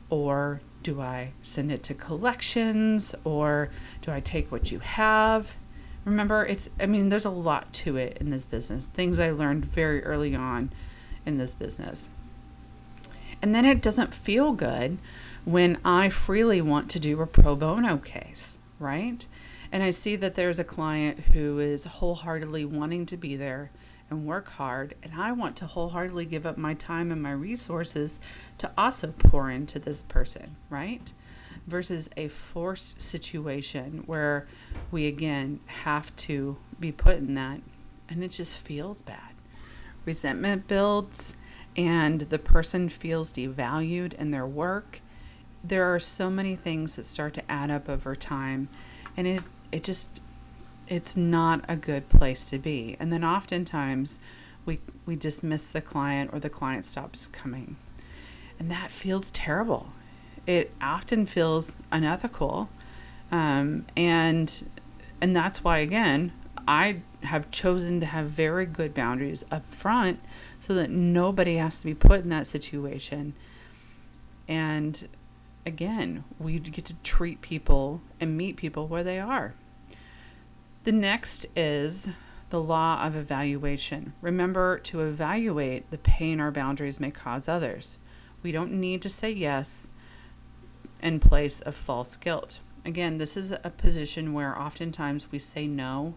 or 0.09 0.61
do 0.83 1.01
I 1.01 1.33
send 1.43 1.71
it 1.71 1.83
to 1.85 1.95
collections 1.95 3.15
or 3.25 3.71
do 4.03 4.13
I 4.13 4.21
take 4.21 4.51
what 4.51 4.71
you 4.71 4.79
have? 4.81 5.57
Remember, 6.05 6.45
it's, 6.45 6.71
I 6.79 6.87
mean, 6.87 7.09
there's 7.09 7.25
a 7.25 7.31
lot 7.31 7.73
to 7.75 7.97
it 7.97 8.17
in 8.19 8.31
this 8.31 8.45
business, 8.45 8.87
things 8.87 9.19
I 9.19 9.31
learned 9.31 9.65
very 9.67 10.03
early 10.05 10.35
on 10.35 10.73
in 11.27 11.37
this 11.37 11.53
business. 11.53 12.09
And 13.43 13.55
then 13.55 13.65
it 13.65 13.83
doesn't 13.83 14.15
feel 14.15 14.53
good 14.53 14.99
when 15.45 15.79
I 15.85 16.09
freely 16.09 16.61
want 16.61 16.91
to 16.91 17.01
do 17.01 17.21
a 17.21 17.27
pro 17.27 17.55
bono 17.55 17.99
case, 17.99 18.59
right? 18.79 19.27
And 19.73 19.83
I 19.83 19.91
see 19.91 20.17
that 20.17 20.35
there's 20.35 20.59
a 20.59 20.65
client 20.65 21.21
who 21.33 21.59
is 21.59 21.85
wholeheartedly 21.85 22.65
wanting 22.65 23.07
to 23.07 23.17
be 23.17 23.37
there 23.37 23.71
and 24.09 24.27
work 24.27 24.49
hard, 24.49 24.95
and 25.05 25.15
I 25.15 25.31
want 25.31 25.55
to 25.57 25.67
wholeheartedly 25.67 26.25
give 26.27 26.45
up 26.45 26.59
my 26.59 26.75
time 26.75 27.13
and 27.13 27.23
my 27.23 27.31
resources 27.31 28.21
to 28.59 28.71
also 28.77 29.15
pour 29.17 29.49
into 29.49 29.79
this 29.79 30.03
person, 30.03 30.57
right? 30.69 31.13
Versus 31.69 32.11
a 32.17 32.27
forced 32.27 33.01
situation 33.01 34.03
where 34.07 34.49
we 34.91 35.07
again 35.07 35.61
have 35.67 36.15
to 36.17 36.57
be 36.81 36.91
put 36.91 37.19
in 37.19 37.35
that, 37.35 37.61
and 38.09 38.25
it 38.25 38.33
just 38.33 38.57
feels 38.57 39.03
bad. 39.03 39.35
Resentment 40.05 40.67
builds, 40.67 41.37
and 41.77 42.23
the 42.23 42.39
person 42.41 42.89
feels 42.89 43.33
devalued 43.33 44.15
in 44.15 44.33
their 44.33 44.47
work, 44.47 45.01
there 45.63 45.85
are 45.95 46.01
so 46.01 46.31
many 46.31 46.57
things 46.57 46.97
that 46.97 47.05
start 47.05 47.35
to 47.35 47.51
add 47.51 47.71
up 47.71 47.89
over 47.89 48.17
time 48.17 48.69
and 49.17 49.27
it 49.27 49.43
it 49.73 49.85
just 49.85 50.21
it's 50.89 51.17
not 51.17 51.65
a 51.69 51.77
good 51.77 52.09
place 52.09 52.47
to 52.51 52.59
be. 52.59 52.97
And 52.99 53.13
then 53.13 53.25
oftentimes 53.25 54.19
we 54.67 54.81
we 55.07 55.17
dismiss 55.17 55.71
the 55.71 55.81
client 55.81 56.31
or 56.33 56.41
the 56.41 56.51
client 56.51 56.85
stops 56.85 57.27
coming. 57.27 57.77
And 58.59 58.71
that 58.71 58.91
feels 58.91 59.31
terrible. 59.31 59.93
It 60.47 60.73
often 60.83 61.27
feels 61.27 61.77
unethical. 61.91 62.69
Um, 63.31 63.87
and 63.97 64.69
and 65.21 65.35
that's 65.35 65.63
why 65.63 65.79
again, 65.79 66.33
I 66.67 67.03
have 67.23 67.51
chosen 67.51 68.01
to 68.01 68.07
have 68.07 68.27
very 68.27 68.67
good 68.67 68.95
boundaries 68.95 69.45
up 69.51 69.73
front 69.73 70.21
so 70.59 70.75
that 70.75 70.91
nobody 70.91 71.57
has 71.57 71.79
to 71.81 71.87
be 71.87 71.95
put 71.95 72.21
in 72.21 72.31
that 72.31 72.47
situation. 72.47 73.35
And 74.49 75.07
again, 75.67 76.25
we 76.39 76.59
get 76.59 76.85
to 76.87 76.95
treat 77.03 77.41
people 77.41 78.01
and 78.19 78.37
meet 78.37 78.57
people 78.57 78.87
where 78.87 79.05
they 79.05 79.19
are. 79.19 79.55
The 80.85 80.93
next 80.93 81.47
is 81.55 82.09
the 82.51 82.61
law 82.61 83.05
of 83.05 83.15
evaluation. 83.15 84.15
Remember 84.21 84.79
to 84.79 85.03
evaluate 85.03 85.91
the 85.91 85.99
pain 85.99 86.41
our 86.41 86.51
boundaries 86.51 86.99
may 86.99 87.11
cause 87.11 87.49
others. 87.49 87.99
We 88.43 88.53
don't 88.53 88.73
need 88.73 89.03
to 89.03 89.09
say 89.09 89.31
yes 89.31 89.89
in 91.03 91.21
place 91.21 91.61
of 91.61 91.75
false 91.75 92.17
guilt. 92.17 92.61
Again, 92.85 93.19
this 93.19 93.37
is 93.37 93.53
a 93.53 93.71
position 93.71 94.33
where 94.33 94.59
oftentimes 94.59 95.31
we 95.31 95.39
say 95.39 95.67
no 95.67 96.15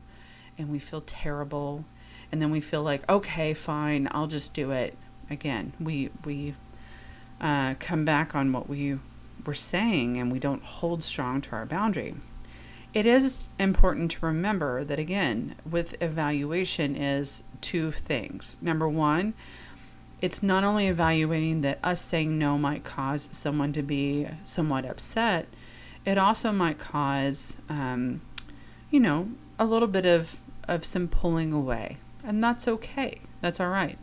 and 0.57 0.69
we 0.69 0.79
feel 0.79 1.01
terrible 1.01 1.85
and 2.31 2.41
then 2.41 2.49
we 2.49 2.59
feel 2.59 2.81
like 2.83 3.07
okay 3.09 3.53
fine 3.53 4.07
i'll 4.11 4.27
just 4.27 4.53
do 4.53 4.71
it 4.71 4.97
again 5.29 5.73
we 5.79 6.09
we 6.25 6.55
uh, 7.41 7.75
come 7.79 8.05
back 8.05 8.35
on 8.35 8.51
what 8.53 8.69
we 8.69 8.97
were 9.45 9.53
saying 9.53 10.17
and 10.17 10.31
we 10.31 10.39
don't 10.39 10.63
hold 10.63 11.03
strong 11.03 11.41
to 11.41 11.51
our 11.51 11.65
boundary. 11.65 12.15
It 12.93 13.05
is 13.05 13.49
important 13.59 14.11
to 14.11 14.25
remember 14.25 14.83
that 14.83 14.99
again 14.99 15.55
with 15.69 15.95
evaluation 16.01 16.95
is 16.95 17.43
two 17.61 17.91
things. 17.91 18.57
Number 18.61 18.87
one 18.87 19.33
it's 20.21 20.41
not 20.41 20.63
only 20.63 20.87
evaluating 20.87 21.59
that 21.61 21.77
us 21.83 21.99
saying 21.99 22.37
no 22.37 22.57
might 22.57 22.85
cause 22.85 23.27
someone 23.33 23.73
to 23.73 23.81
be 23.81 24.25
somewhat 24.45 24.85
upset 24.85 25.47
it 26.05 26.17
also 26.17 26.51
might 26.51 26.79
cause 26.79 27.57
um, 27.69 28.21
you 28.89 28.99
know 28.99 29.29
a 29.59 29.65
little 29.65 29.87
bit 29.87 30.05
of 30.05 30.39
of 30.67 30.85
some 30.85 31.07
pulling 31.07 31.51
away. 31.51 31.97
And 32.23 32.43
that's 32.43 32.67
okay. 32.67 33.19
That's 33.41 33.59
all 33.59 33.69
right. 33.69 33.97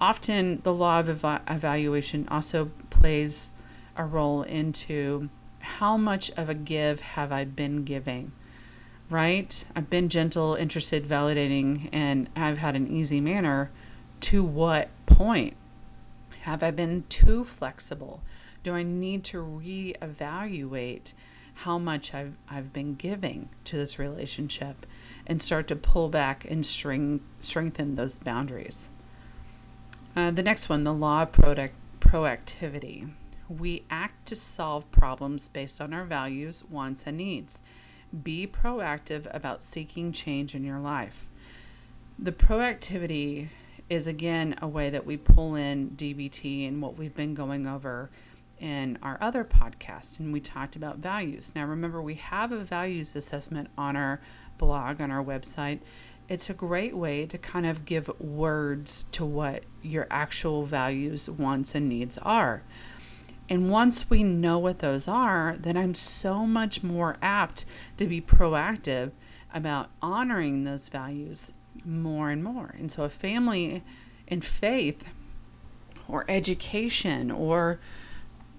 Often 0.00 0.60
the 0.62 0.72
law 0.72 1.00
of 1.00 1.08
ev- 1.08 1.42
evaluation 1.48 2.28
also 2.30 2.70
plays 2.90 3.50
a 3.98 4.04
role 4.04 4.42
into 4.42 5.28
how 5.58 5.98
much 5.98 6.30
of 6.30 6.48
a 6.48 6.54
give 6.54 7.00
have 7.00 7.30
I 7.32 7.44
been 7.44 7.84
giving? 7.84 8.32
Right? 9.10 9.64
I've 9.74 9.90
been 9.90 10.08
gentle, 10.08 10.54
interested, 10.54 11.04
validating, 11.04 11.90
and 11.92 12.30
I've 12.36 12.58
had 12.58 12.76
an 12.76 12.86
easy 12.88 13.20
manner. 13.20 13.70
To 14.20 14.42
what 14.42 14.88
point? 15.06 15.54
Have 16.42 16.62
I 16.62 16.70
been 16.70 17.04
too 17.08 17.44
flexible? 17.44 18.22
Do 18.62 18.74
I 18.74 18.82
need 18.82 19.24
to 19.24 19.38
reevaluate 19.38 21.12
how 21.54 21.78
much 21.78 22.14
I've, 22.14 22.34
I've 22.48 22.72
been 22.72 22.94
giving 22.94 23.48
to 23.64 23.76
this 23.76 23.98
relationship 23.98 24.86
and 25.26 25.42
start 25.42 25.66
to 25.68 25.76
pull 25.76 26.08
back 26.08 26.44
and 26.48 26.64
string, 26.64 27.20
strengthen 27.40 27.96
those 27.96 28.18
boundaries? 28.18 28.88
Uh, 30.14 30.30
the 30.30 30.42
next 30.42 30.68
one, 30.68 30.84
the 30.84 30.92
law 30.92 31.22
of 31.22 31.32
product, 31.32 31.74
proactivity. 32.00 33.10
We 33.48 33.84
act 33.90 34.26
to 34.26 34.36
solve 34.36 34.90
problems 34.90 35.48
based 35.48 35.80
on 35.80 35.94
our 35.94 36.04
values, 36.04 36.64
wants, 36.64 37.04
and 37.06 37.16
needs. 37.16 37.62
Be 38.22 38.46
proactive 38.46 39.26
about 39.34 39.62
seeking 39.62 40.12
change 40.12 40.54
in 40.54 40.64
your 40.64 40.78
life. 40.78 41.28
The 42.18 42.32
proactivity 42.32 43.48
is 43.88 44.06
again 44.06 44.56
a 44.60 44.68
way 44.68 44.90
that 44.90 45.06
we 45.06 45.16
pull 45.16 45.54
in 45.54 45.90
DBT 45.90 46.68
and 46.68 46.82
what 46.82 46.98
we've 46.98 47.14
been 47.14 47.34
going 47.34 47.66
over 47.66 48.10
in 48.60 48.98
our 49.02 49.18
other 49.20 49.44
podcast. 49.44 50.18
And 50.18 50.32
we 50.32 50.40
talked 50.40 50.76
about 50.76 50.98
values. 50.98 51.52
Now, 51.54 51.64
remember, 51.64 52.02
we 52.02 52.14
have 52.14 52.52
a 52.52 52.58
values 52.58 53.14
assessment 53.14 53.70
on 53.78 53.96
our 53.96 54.20
blog, 54.58 55.00
on 55.00 55.10
our 55.10 55.24
website. 55.24 55.80
It's 56.28 56.50
a 56.50 56.54
great 56.54 56.96
way 56.96 57.24
to 57.26 57.38
kind 57.38 57.64
of 57.66 57.84
give 57.84 58.10
words 58.20 59.04
to 59.12 59.24
what 59.24 59.62
your 59.82 60.06
actual 60.10 60.66
values, 60.66 61.30
wants, 61.30 61.74
and 61.74 61.88
needs 61.88 62.18
are. 62.18 62.62
And 63.48 63.70
once 63.70 64.10
we 64.10 64.22
know 64.22 64.58
what 64.58 64.80
those 64.80 65.08
are, 65.08 65.56
then 65.58 65.76
I'm 65.76 65.94
so 65.94 66.46
much 66.46 66.82
more 66.82 67.16
apt 67.22 67.64
to 67.96 68.06
be 68.06 68.20
proactive 68.20 69.12
about 69.54 69.88
honoring 70.02 70.64
those 70.64 70.88
values 70.88 71.52
more 71.84 72.30
and 72.30 72.44
more. 72.44 72.74
And 72.78 72.92
so, 72.92 73.04
a 73.04 73.08
family 73.08 73.82
and 74.26 74.44
faith 74.44 75.08
or 76.06 76.24
education 76.28 77.30
or 77.30 77.80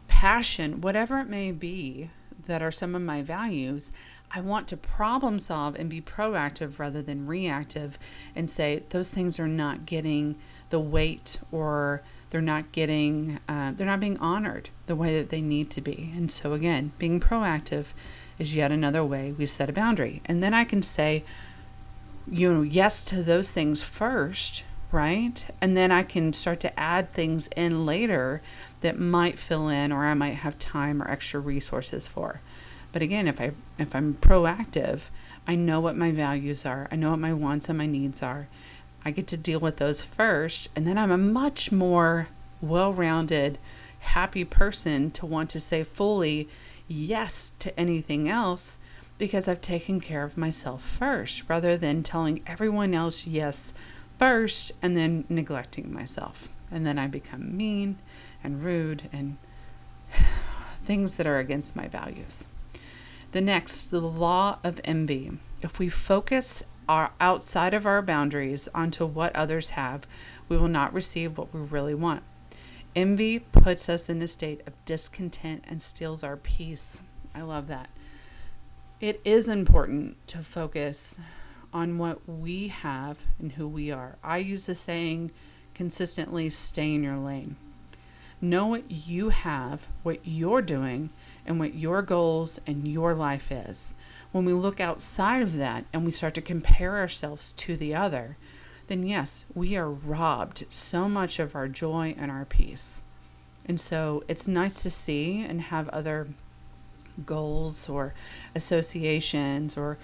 passion, 0.07 0.81
whatever 0.81 1.19
it 1.19 1.29
may 1.29 1.51
be, 1.51 2.09
that 2.47 2.61
are 2.63 2.71
some 2.71 2.95
of 2.95 3.01
my 3.01 3.21
values, 3.21 3.91
I 4.31 4.41
want 4.41 4.67
to 4.69 4.77
problem 4.77 5.39
solve 5.39 5.75
and 5.75 5.89
be 5.89 6.01
proactive 6.01 6.79
rather 6.79 7.01
than 7.01 7.27
reactive 7.27 7.97
and 8.35 8.49
say 8.49 8.83
those 8.89 9.09
things 9.09 9.39
are 9.39 9.47
not 9.47 9.85
getting 9.85 10.35
the 10.69 10.79
weight 10.79 11.39
or 11.51 12.03
they're 12.29 12.41
not 12.41 12.71
getting 12.71 13.39
uh, 13.47 13.71
they're 13.75 13.87
not 13.87 13.99
being 13.99 14.17
honored 14.17 14.69
the 14.85 14.95
way 14.95 15.17
that 15.19 15.29
they 15.29 15.41
need 15.41 15.69
to 15.71 15.81
be. 15.81 16.11
And 16.15 16.31
so 16.31 16.53
again 16.53 16.91
being 16.97 17.19
proactive 17.19 17.93
is 18.37 18.55
yet 18.55 18.71
another 18.71 19.03
way 19.03 19.31
we 19.31 19.45
set 19.45 19.69
a 19.69 19.73
boundary. 19.73 20.21
And 20.25 20.43
then 20.43 20.53
i 20.53 20.63
can 20.63 20.83
say 20.83 21.23
you 22.29 22.53
know 22.53 22.61
yes 22.61 23.03
to 23.05 23.23
those 23.23 23.51
things 23.51 23.83
first 23.83 24.63
right? 24.91 25.45
And 25.61 25.77
then 25.77 25.91
i 25.91 26.03
can 26.03 26.33
start 26.33 26.59
to 26.61 26.79
add 26.79 27.13
things 27.13 27.47
in 27.55 27.85
later 27.85 28.41
that 28.81 28.99
might 28.99 29.37
fill 29.37 29.67
in 29.67 29.91
or 29.91 30.05
i 30.05 30.13
might 30.13 30.35
have 30.35 30.57
time 30.57 31.01
or 31.01 31.09
extra 31.09 31.39
resources 31.39 32.07
for. 32.07 32.41
But 32.91 33.01
again 33.01 33.27
if 33.27 33.39
i 33.41 33.51
if 33.77 33.95
i'm 33.95 34.15
proactive 34.15 35.09
i 35.47 35.55
know 35.55 35.79
what 35.79 35.95
my 35.95 36.11
values 36.11 36.65
are. 36.65 36.87
I 36.91 36.95
know 36.95 37.11
what 37.11 37.19
my 37.19 37.33
wants 37.33 37.69
and 37.69 37.77
my 37.77 37.85
needs 37.87 38.21
are 38.21 38.47
I 39.05 39.11
get 39.11 39.27
to 39.27 39.37
deal 39.37 39.59
with 39.59 39.77
those 39.77 40.03
first, 40.03 40.69
and 40.75 40.85
then 40.85 40.97
I'm 40.97 41.11
a 41.11 41.17
much 41.17 41.71
more 41.71 42.27
well 42.61 42.93
rounded, 42.93 43.57
happy 43.99 44.43
person 44.45 45.11
to 45.11 45.25
want 45.25 45.49
to 45.51 45.59
say 45.59 45.83
fully 45.83 46.49
yes 46.87 47.53
to 47.59 47.77
anything 47.79 48.27
else 48.27 48.79
because 49.17 49.47
I've 49.47 49.61
taken 49.61 49.99
care 49.99 50.23
of 50.23 50.37
myself 50.37 50.83
first 50.83 51.43
rather 51.49 51.77
than 51.77 52.03
telling 52.03 52.41
everyone 52.47 52.93
else 52.93 53.27
yes 53.27 53.73
first 54.17 54.71
and 54.81 54.97
then 54.97 55.25
neglecting 55.29 55.93
myself. 55.93 56.49
And 56.71 56.85
then 56.85 56.97
I 56.97 57.07
become 57.07 57.55
mean 57.55 57.97
and 58.43 58.63
rude 58.63 59.09
and 59.11 59.37
things 60.83 61.17
that 61.17 61.27
are 61.27 61.37
against 61.37 61.75
my 61.75 61.87
values. 61.87 62.45
The 63.31 63.41
next, 63.41 63.91
the 63.91 64.01
law 64.01 64.57
of 64.63 64.81
envy. 64.83 65.31
If 65.61 65.77
we 65.77 65.89
focus 65.89 66.63
are 66.89 67.11
outside 67.19 67.75
of 67.75 67.85
our 67.85 68.01
boundaries 68.01 68.67
onto 68.73 69.05
what 69.05 69.35
others 69.35 69.69
have, 69.69 70.07
we 70.49 70.57
will 70.57 70.67
not 70.67 70.91
receive 70.91 71.37
what 71.37 71.53
we 71.53 71.61
really 71.61 71.93
want. 71.93 72.23
Envy 72.95 73.37
puts 73.37 73.87
us 73.87 74.09
in 74.09 74.19
a 74.23 74.27
state 74.27 74.61
of 74.65 74.73
discontent 74.85 75.63
and 75.67 75.83
steals 75.83 76.23
our 76.23 76.35
peace. 76.35 76.99
I 77.35 77.41
love 77.41 77.67
that. 77.67 77.89
It 78.99 79.21
is 79.23 79.47
important 79.47 80.17
to 80.29 80.39
focus 80.39 81.19
on 81.71 81.99
what 81.99 82.27
we 82.27 82.69
have 82.69 83.19
and 83.37 83.51
who 83.51 83.67
we 83.67 83.91
are. 83.91 84.17
I 84.23 84.39
use 84.39 84.65
the 84.65 84.73
saying 84.73 85.31
consistently 85.75 86.49
stay 86.49 86.95
in 86.95 87.03
your 87.03 87.17
lane. 87.17 87.55
Know 88.41 88.65
what 88.65 88.89
you 88.89 89.29
have, 89.29 89.85
what 90.01 90.21
you're 90.23 90.63
doing, 90.63 91.11
and 91.45 91.59
what 91.59 91.75
your 91.75 92.01
goals 92.01 92.59
and 92.67 92.87
your 92.87 93.13
life 93.13 93.51
is 93.51 93.95
when 94.31 94.45
we 94.45 94.53
look 94.53 94.79
outside 94.79 95.41
of 95.41 95.57
that 95.57 95.85
and 95.91 96.05
we 96.05 96.11
start 96.11 96.33
to 96.35 96.41
compare 96.41 96.97
ourselves 96.97 97.51
to 97.53 97.75
the 97.75 97.95
other, 97.95 98.37
then 98.87 99.05
yes, 99.05 99.45
we 99.53 99.75
are 99.75 99.89
robbed 99.89 100.65
so 100.69 101.09
much 101.09 101.39
of 101.39 101.55
our 101.55 101.67
joy 101.67 102.15
and 102.17 102.29
our 102.29 102.45
peace. 102.45 103.01
And 103.65 103.79
so 103.79 104.23
it's 104.27 104.47
nice 104.47 104.83
to 104.83 104.89
see 104.89 105.43
and 105.43 105.61
have 105.61 105.89
other 105.89 106.27
goals 107.25 107.89
or 107.89 108.13
associations 108.55 109.77
or 109.77 109.97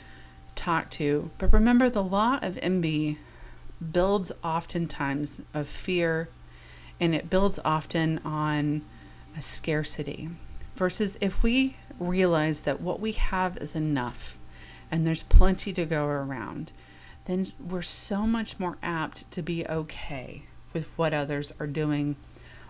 talk 0.55 0.89
to. 0.91 1.31
But 1.37 1.53
remember, 1.53 1.89
the 1.89 2.03
law 2.03 2.39
of 2.41 2.59
envy 2.61 3.19
builds 3.91 4.31
oftentimes 4.43 5.41
of 5.53 5.67
fear 5.67 6.29
and 6.99 7.13
it 7.13 7.29
builds 7.29 7.59
often 7.65 8.19
on 8.23 8.83
a 9.37 9.41
scarcity. 9.41 10.29
Versus 10.75 11.17
if 11.21 11.41
we 11.41 11.77
realize 11.99 12.63
that 12.63 12.81
what 12.81 12.99
we 12.99 13.13
have 13.13 13.57
is 13.57 13.75
enough 13.75 14.37
and 14.91 15.05
there's 15.05 15.23
plenty 15.23 15.71
to 15.73 15.85
go 15.85 16.05
around, 16.05 16.71
then 17.25 17.45
we're 17.59 17.81
so 17.81 18.27
much 18.27 18.59
more 18.59 18.77
apt 18.83 19.29
to 19.31 19.41
be 19.41 19.65
okay 19.67 20.43
with 20.73 20.85
what 20.95 21.13
others 21.13 21.53
are 21.59 21.67
doing 21.67 22.15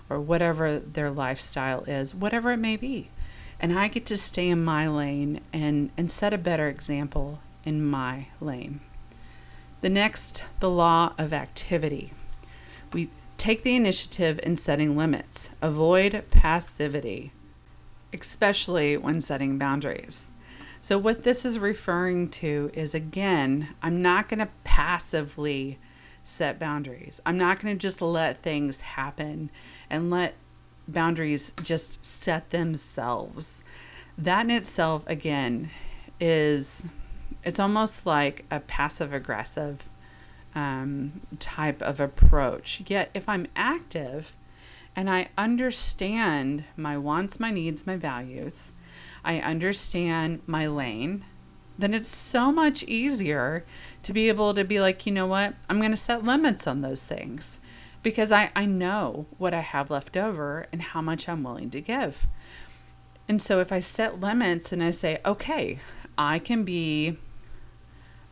or 0.10 0.20
whatever 0.20 0.80
their 0.80 1.10
lifestyle 1.10 1.84
is, 1.86 2.14
whatever 2.14 2.52
it 2.52 2.58
may 2.58 2.78
be. 2.78 3.10
And 3.60 3.78
I 3.78 3.88
get 3.88 4.06
to 4.08 4.18
stay 4.18 4.50
in 4.50 4.64
my 4.64 4.88
lane 4.88 5.42
and, 5.52 5.90
and 5.98 6.12
set 6.12 6.34
a 6.34 6.38
better 6.38 6.68
example 6.68 7.40
in 7.64 7.84
my 7.84 8.28
lane. 8.40 8.82
The 9.82 9.90
next, 9.90 10.44
the 10.60 10.70
law 10.70 11.14
of 11.18 11.34
activity. 11.34 12.12
We 12.94 13.10
take 13.38 13.64
the 13.64 13.76
initiative 13.76 14.40
in 14.44 14.58
setting 14.58 14.96
limits, 14.96 15.50
avoid 15.62 16.26
passivity 16.30 17.32
especially 18.22 18.98
when 18.98 19.22
setting 19.22 19.58
boundaries. 19.58 20.30
So, 20.82 20.98
what 20.98 21.24
this 21.24 21.46
is 21.46 21.58
referring 21.58 22.30
to 22.32 22.70
is 22.74 22.94
again, 22.94 23.70
I'm 23.82 24.02
not 24.02 24.30
going 24.30 24.40
to 24.40 24.50
passively 24.64 25.80
set 26.24 26.60
boundaries. 26.60 27.22
I'm 27.26 27.38
not 27.38 27.60
going 27.60 27.76
to 27.76 27.80
just 27.80 28.02
let 28.02 28.40
things 28.40 28.82
happen 28.82 29.50
and 29.90 30.10
let 30.10 30.36
boundaries 30.88 31.54
just 31.64 32.06
set 32.06 32.52
themselves. 32.52 33.64
That 34.18 34.46
in 34.46 34.52
itself, 34.52 35.04
again, 35.08 35.72
is 36.20 36.88
it's 37.44 37.60
almost 37.60 38.06
like 38.06 38.46
a 38.50 38.60
passive 38.60 39.14
aggressive 39.14 39.90
um, 40.56 41.22
type 41.40 41.82
of 41.82 42.00
approach. 42.00 42.84
Yet, 42.88 43.12
if 43.14 43.28
I'm 43.28 43.48
active 43.56 44.36
and 44.96 45.10
I 45.10 45.30
understand 45.38 46.64
my 46.78 46.98
wants, 46.98 47.40
my 47.40 47.52
needs, 47.52 47.86
my 47.86 47.98
values, 47.98 48.74
I 49.24 49.40
understand 49.40 50.42
my 50.46 50.68
lane, 50.68 51.26
then 51.78 51.94
it's 51.94 52.10
so 52.10 52.52
much 52.52 52.84
easier 52.84 53.66
to 54.04 54.14
be 54.14 54.30
able 54.30 54.54
to 54.54 54.64
be 54.64 54.80
like, 54.80 55.06
you 55.06 55.12
know 55.12 55.28
what, 55.28 55.56
I'm 55.70 55.80
going 55.80 55.92
to 55.92 55.98
set 55.98 56.24
limits 56.24 56.68
on 56.68 56.82
those 56.82 57.06
things 57.06 57.60
because 58.04 58.32
I, 58.32 58.52
I 58.56 58.66
know 58.66 59.26
what 59.38 59.54
I 59.54 59.62
have 59.62 59.90
left 59.90 60.16
over 60.16 60.68
and 60.72 60.82
how 60.82 61.02
much 61.02 61.28
I'm 61.28 61.44
willing 61.44 61.70
to 61.72 61.82
give. 61.82 62.28
And 63.28 63.42
so 63.42 63.60
if 63.60 63.72
I 63.72 63.80
set 63.80 64.22
limits 64.22 64.72
and 64.72 64.84
I 64.84 64.92
say, 64.92 65.20
okay, 65.26 65.80
I 66.18 66.40
can 66.40 66.64
be 66.64 67.18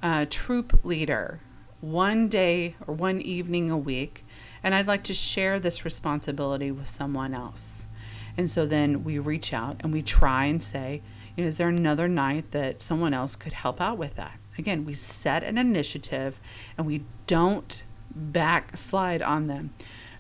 a 0.02 0.26
troop 0.26 0.86
leader 0.86 1.40
one 1.82 2.30
day 2.30 2.76
or 2.88 2.94
one 2.94 3.20
evening 3.20 3.70
a 3.70 3.78
week, 3.78 4.24
and 4.64 4.74
I'd 4.74 4.88
like 4.88 5.04
to 5.04 5.14
share 5.14 5.60
this 5.60 5.84
responsibility 5.84 6.72
with 6.72 6.88
someone 6.88 7.34
else. 7.34 7.86
And 8.38 8.50
so 8.50 8.66
then 8.66 9.04
we 9.04 9.20
reach 9.20 9.54
out 9.54 9.78
and 9.82 9.94
we 9.94 10.02
try 10.02 10.46
and 10.46 10.64
say, 10.64 11.02
you 11.36 11.44
know, 11.44 11.48
is 11.48 11.58
there 11.58 11.70
another 11.70 12.08
night 12.08 12.52
that 12.52 12.82
someone 12.82 13.14
else 13.14 13.36
could 13.36 13.54
help 13.54 13.82
out 13.82 13.98
with 13.98 14.16
that? 14.16 14.40
Again, 14.58 14.86
we 14.86 14.94
set 14.94 15.44
an 15.44 15.58
initiative 15.58 16.40
and 16.78 16.88
we 16.88 17.04
don't 17.28 17.84
backslide 18.16 19.22
on 19.22 19.48
them. 19.48 19.74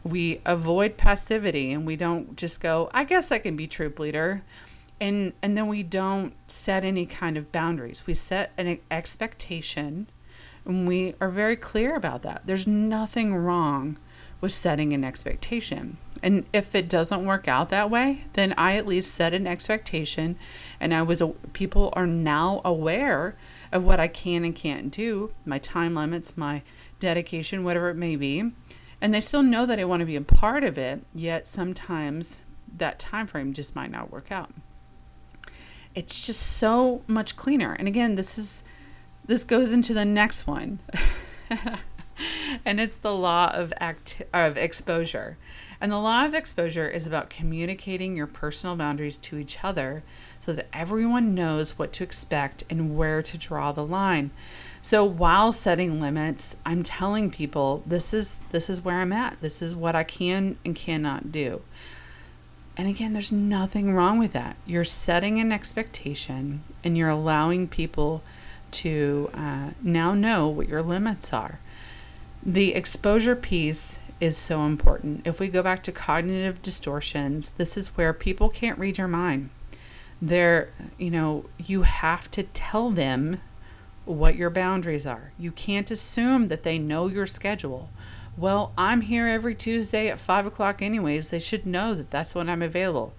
We 0.04 0.42
avoid 0.46 0.98
passivity 0.98 1.72
and 1.72 1.86
we 1.86 1.96
don't 1.96 2.36
just 2.36 2.60
go, 2.60 2.90
I 2.94 3.04
guess 3.04 3.32
I 3.32 3.40
can 3.40 3.56
be 3.56 3.68
troop 3.68 4.00
leader. 4.00 4.44
And, 5.00 5.34
and 5.42 5.56
then 5.56 5.68
we 5.68 5.84
don't 5.84 6.34
set 6.48 6.84
any 6.84 7.06
kind 7.06 7.38
of 7.38 7.52
boundaries. 7.52 8.04
We 8.06 8.14
set 8.14 8.52
an 8.58 8.80
expectation 8.92 10.08
and 10.66 10.88
we 10.88 11.16
are 11.20 11.30
very 11.30 11.56
clear 11.56 11.96
about 11.96 12.22
that. 12.24 12.44
There's 12.46 12.68
nothing 12.68 13.36
wrong 13.36 13.98
with 14.44 14.54
setting 14.54 14.92
an 14.92 15.06
expectation. 15.06 15.96
And 16.22 16.46
if 16.52 16.76
it 16.76 16.90
doesn't 16.90 17.26
work 17.26 17.48
out 17.48 17.70
that 17.70 17.90
way, 17.90 18.26
then 18.34 18.54
I 18.58 18.76
at 18.76 18.86
least 18.86 19.16
set 19.16 19.34
an 19.34 19.48
expectation 19.48 20.36
and 20.82 20.94
I 20.94 21.02
was 21.02 21.24
people 21.54 21.94
are 21.94 22.06
now 22.06 22.60
aware 22.66 23.38
of 23.72 23.86
what 23.86 24.02
I 24.02 24.10
can 24.10 24.44
and 24.44 24.54
can't 24.54 24.92
do, 24.92 25.32
my 25.46 25.60
time 25.60 25.96
limits, 25.96 26.36
my 26.36 26.62
dedication, 27.00 27.64
whatever 27.64 27.90
it 27.90 27.96
may 27.96 28.18
be. 28.18 28.52
And 29.00 29.14
they 29.14 29.22
still 29.22 29.44
know 29.44 29.66
that 29.66 29.80
I 29.80 29.86
want 29.86 30.02
to 30.02 30.06
be 30.06 30.18
a 30.18 30.22
part 30.22 30.66
of 30.66 30.78
it, 30.78 31.06
yet 31.16 31.48
sometimes 31.48 32.42
that 32.78 33.00
time 33.00 33.28
frame 33.28 33.54
just 33.54 33.78
might 33.78 33.92
not 33.92 34.12
work 34.12 34.30
out. 34.30 34.52
It's 35.96 36.26
just 36.26 36.42
so 36.42 37.02
much 37.08 37.38
cleaner. 37.38 37.72
And 37.72 37.88
again, 37.88 38.16
this 38.16 38.38
is 38.38 38.64
this 39.26 39.46
goes 39.46 39.72
into 39.72 39.94
the 39.94 40.04
next 40.04 40.48
one. 40.48 40.80
and 42.66 42.80
it's 42.80 42.98
the 42.98 43.14
law 43.14 43.52
of 43.54 43.74
act 43.80 44.22
of 44.34 44.58
exposure. 44.58 45.38
And 45.80 45.92
the 45.92 46.00
law 46.00 46.26
of 46.26 46.34
exposure 46.34 46.88
is 46.88 47.06
about 47.06 47.30
communicating 47.30 48.16
your 48.16 48.28
personal 48.28 48.76
boundaries 48.76 49.18
to 49.18 49.38
each 49.38 49.64
other 49.64 50.04
so 50.40 50.54
that 50.54 50.68
everyone 50.72 51.36
knows 51.36 51.78
what 51.78 51.92
to 51.94 52.04
expect 52.04 52.64
and 52.70 52.96
where 52.96 53.22
to 53.22 53.38
draw 53.38 53.72
the 53.72 53.86
line. 53.86 54.32
So 54.82 55.04
while 55.04 55.52
setting 55.52 56.00
limits, 56.00 56.58
I'm 56.66 56.84
telling 56.84 57.32
people 57.32 57.84
this 57.86 58.14
is 58.14 58.40
this 58.52 58.70
is 58.70 58.82
where 58.82 59.00
I'm 59.00 59.14
at. 59.14 59.42
This 59.42 59.62
is 59.62 59.76
what 59.76 59.96
I 59.96 60.04
can 60.04 60.58
and 60.66 60.76
cannot 60.76 61.32
do. 61.32 61.62
And 62.76 62.88
again, 62.88 63.14
there's 63.14 63.32
nothing 63.32 63.94
wrong 63.94 64.20
with 64.20 64.34
that. 64.34 64.58
You're 64.66 64.84
setting 64.84 65.40
an 65.40 65.52
expectation 65.52 66.64
and 66.84 66.98
you're 66.98 67.10
allowing 67.10 67.68
people 67.68 68.24
to 68.72 69.30
uh, 69.34 69.70
now 69.82 70.14
know 70.14 70.48
what 70.48 70.68
your 70.68 70.82
limits 70.82 71.32
are. 71.32 71.60
The 72.46 72.76
exposure 72.76 73.38
piece 73.38 74.00
is 74.20 74.36
so 74.36 74.66
important. 74.66 75.26
If 75.26 75.40
we 75.40 75.48
go 75.48 75.64
back 75.64 75.82
to 75.84 75.94
cognitive 75.94 76.62
distortions, 76.62 77.52
this 77.52 77.78
is 77.78 77.96
where 77.96 78.12
people 78.12 78.50
can't 78.50 78.78
read 78.78 78.98
your 78.98 79.08
mind. 79.08 79.50
They're, 80.22 80.70
you 80.98 81.10
know, 81.10 81.46
you 81.58 81.84
have 81.84 82.30
to 82.32 82.44
tell 82.44 82.90
them 82.90 83.40
what 84.04 84.36
your 84.36 84.50
boundaries 84.50 85.06
are. 85.06 85.32
You 85.38 85.52
can't 85.52 85.90
assume 85.90 86.50
that 86.50 86.64
they 86.64 86.78
know 86.78 87.08
your 87.08 87.28
schedule. 87.28 87.90
Well, 88.36 88.74
I'm 88.78 89.02
here 89.02 89.28
every 89.28 89.56
Tuesday 89.56 90.10
at 90.10 90.20
five 90.20 90.46
o'clock, 90.46 90.82
anyways. 90.82 91.30
They 91.30 91.40
should 91.40 91.66
know 91.66 91.94
that 91.94 92.12
that's 92.12 92.36
when 92.36 92.50
I'm 92.50 92.62
available. 92.62 93.14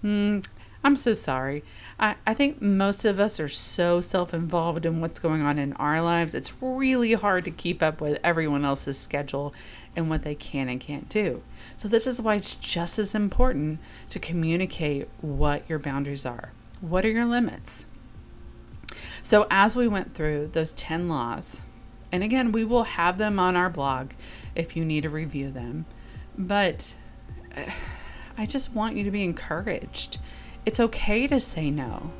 Hmm, 0.00 0.40
I'm 0.84 0.96
so 0.96 1.14
sorry. 1.14 1.62
I, 1.98 2.16
I 2.26 2.34
think 2.34 2.60
most 2.60 3.04
of 3.04 3.20
us 3.20 3.38
are 3.38 3.48
so 3.48 4.00
self 4.00 4.34
involved 4.34 4.84
in 4.84 5.00
what's 5.00 5.20
going 5.20 5.42
on 5.42 5.58
in 5.58 5.74
our 5.74 6.02
lives. 6.02 6.34
It's 6.34 6.60
really 6.60 7.12
hard 7.12 7.44
to 7.44 7.50
keep 7.52 7.82
up 7.82 8.00
with 8.00 8.18
everyone 8.24 8.64
else's 8.64 8.98
schedule 8.98 9.54
and 9.94 10.10
what 10.10 10.22
they 10.22 10.34
can 10.34 10.68
and 10.68 10.80
can't 10.80 11.08
do. 11.08 11.42
So, 11.76 11.86
this 11.86 12.06
is 12.06 12.20
why 12.20 12.34
it's 12.34 12.56
just 12.56 12.98
as 12.98 13.14
important 13.14 13.78
to 14.10 14.18
communicate 14.18 15.08
what 15.20 15.68
your 15.68 15.78
boundaries 15.78 16.26
are. 16.26 16.52
What 16.80 17.04
are 17.04 17.10
your 17.10 17.26
limits? 17.26 17.84
So, 19.22 19.46
as 19.50 19.76
we 19.76 19.86
went 19.86 20.14
through 20.14 20.48
those 20.48 20.72
10 20.72 21.08
laws, 21.08 21.60
and 22.10 22.24
again, 22.24 22.50
we 22.50 22.64
will 22.64 22.84
have 22.84 23.18
them 23.18 23.38
on 23.38 23.54
our 23.54 23.70
blog 23.70 24.10
if 24.56 24.76
you 24.76 24.84
need 24.84 25.02
to 25.02 25.10
review 25.10 25.50
them, 25.50 25.86
but 26.36 26.94
uh, 27.56 27.70
I 28.36 28.46
just 28.46 28.72
want 28.72 28.96
you 28.96 29.04
to 29.04 29.10
be 29.12 29.22
encouraged 29.22 30.18
it's 30.64 30.80
okay 30.80 31.26
to 31.26 31.40
say 31.40 31.70
no. 31.70 32.10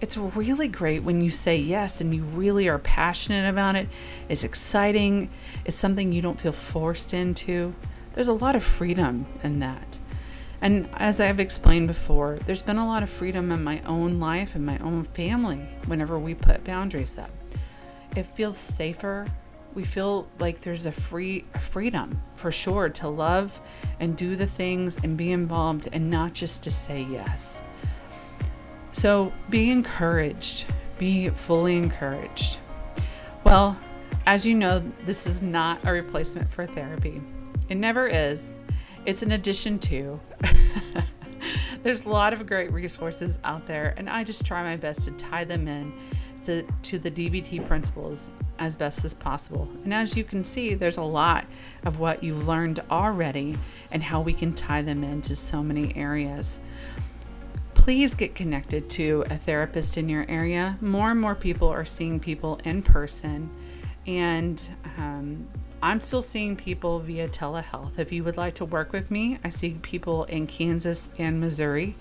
It's 0.00 0.16
really 0.16 0.66
great 0.66 1.04
when 1.04 1.20
you 1.20 1.30
say 1.30 1.56
yes 1.56 2.00
and 2.00 2.12
you 2.12 2.24
really 2.24 2.68
are 2.68 2.80
passionate 2.80 3.48
about 3.48 3.76
it. 3.76 3.88
It's 4.28 4.42
exciting. 4.42 5.30
It's 5.64 5.76
something 5.76 6.12
you 6.12 6.20
don't 6.20 6.40
feel 6.40 6.52
forced 6.52 7.14
into. 7.14 7.74
There's 8.14 8.28
a 8.28 8.32
lot 8.32 8.56
of 8.56 8.64
freedom 8.64 9.26
in 9.44 9.60
that. 9.60 10.00
And 10.60 10.88
as 10.94 11.20
I've 11.20 11.40
explained 11.40 11.88
before, 11.88 12.38
there's 12.46 12.62
been 12.62 12.78
a 12.78 12.86
lot 12.86 13.02
of 13.02 13.10
freedom 13.10 13.52
in 13.52 13.62
my 13.62 13.80
own 13.82 14.18
life 14.18 14.54
and 14.54 14.66
my 14.66 14.78
own 14.78 15.04
family 15.04 15.68
whenever 15.86 16.18
we 16.18 16.34
put 16.34 16.64
boundaries 16.64 17.18
up. 17.18 17.30
It 18.16 18.24
feels 18.26 18.58
safer. 18.58 19.26
We 19.74 19.84
feel 19.84 20.28
like 20.38 20.60
there's 20.60 20.86
a 20.86 20.92
free 20.92 21.44
freedom 21.60 22.20
for 22.34 22.52
sure 22.52 22.88
to 22.90 23.08
love 23.08 23.60
and 24.00 24.16
do 24.16 24.36
the 24.36 24.46
things 24.46 24.98
and 25.02 25.16
be 25.16 25.32
involved 25.32 25.88
and 25.92 26.10
not 26.10 26.34
just 26.34 26.62
to 26.64 26.70
say 26.70 27.06
yes. 27.10 27.62
So 28.92 29.32
be 29.48 29.70
encouraged, 29.70 30.66
be 30.98 31.30
fully 31.30 31.76
encouraged. 31.76 32.58
Well, 33.42 33.76
as 34.26 34.46
you 34.46 34.54
know, 34.54 34.80
this 35.04 35.26
is 35.26 35.42
not 35.42 35.80
a 35.84 35.90
replacement 35.90 36.50
for 36.50 36.66
therapy. 36.66 37.20
It 37.68 37.76
never 37.76 38.06
is. 38.06 38.56
It's 39.06 39.22
an 39.22 39.32
addition 39.32 39.78
to. 39.80 40.20
There's 41.82 42.04
a 42.04 42.10
lot 42.10 42.32
of 42.32 42.46
great 42.46 42.70
resources 42.70 43.38
out 43.42 43.66
there, 43.66 43.94
and 43.96 44.08
I 44.08 44.22
just 44.22 44.46
try 44.46 44.62
my 44.62 44.76
best 44.76 45.04
to 45.04 45.10
tie 45.12 45.42
them 45.42 45.66
in 45.66 45.92
the, 46.44 46.64
to 46.82 46.98
the 46.98 47.10
DBT 47.10 47.66
principles 47.66 48.30
as 48.58 48.76
best 48.76 49.04
as 49.04 49.14
possible. 49.14 49.68
And 49.82 49.92
as 49.92 50.16
you 50.16 50.22
can 50.22 50.44
see, 50.44 50.74
there's 50.74 50.98
a 50.98 51.02
lot 51.02 51.46
of 51.84 51.98
what 51.98 52.22
you've 52.22 52.46
learned 52.46 52.80
already 52.90 53.58
and 53.90 54.02
how 54.02 54.20
we 54.20 54.32
can 54.32 54.52
tie 54.52 54.82
them 54.82 55.02
into 55.02 55.34
so 55.34 55.62
many 55.62 55.96
areas 55.96 56.60
please 57.82 58.14
get 58.14 58.32
connected 58.36 58.88
to 58.88 59.24
a 59.28 59.36
therapist 59.36 59.98
in 59.98 60.08
your 60.08 60.24
area. 60.28 60.78
More 60.80 61.10
and 61.10 61.20
more 61.20 61.34
people 61.34 61.66
are 61.66 61.84
seeing 61.84 62.20
people 62.20 62.60
in 62.64 62.80
person, 62.80 63.50
and 64.06 64.70
um, 64.98 65.48
I'm 65.82 65.98
still 65.98 66.22
seeing 66.22 66.54
people 66.54 67.00
via 67.00 67.28
telehealth. 67.28 67.98
If 67.98 68.12
you 68.12 68.22
would 68.22 68.36
like 68.36 68.54
to 68.54 68.64
work 68.64 68.92
with 68.92 69.10
me, 69.10 69.40
I 69.42 69.48
see 69.48 69.78
people 69.82 70.22
in 70.26 70.46
Kansas 70.46 71.08
and 71.18 71.40
Missouri 71.40 71.96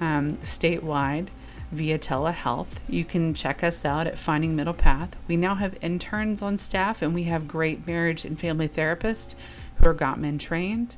um, 0.00 0.38
statewide 0.38 1.28
via 1.72 1.98
telehealth. 1.98 2.78
You 2.88 3.04
can 3.04 3.34
check 3.34 3.62
us 3.62 3.84
out 3.84 4.06
at 4.06 4.18
Finding 4.18 4.56
Middle 4.56 4.72
Path. 4.72 5.14
We 5.28 5.36
now 5.36 5.56
have 5.56 5.76
interns 5.82 6.40
on 6.40 6.56
staff, 6.56 7.02
and 7.02 7.14
we 7.14 7.24
have 7.24 7.46
great 7.46 7.86
marriage 7.86 8.24
and 8.24 8.40
family 8.40 8.66
therapists 8.66 9.34
who 9.76 9.88
are 9.88 9.94
Gottman 9.94 10.40
trained 10.40 10.96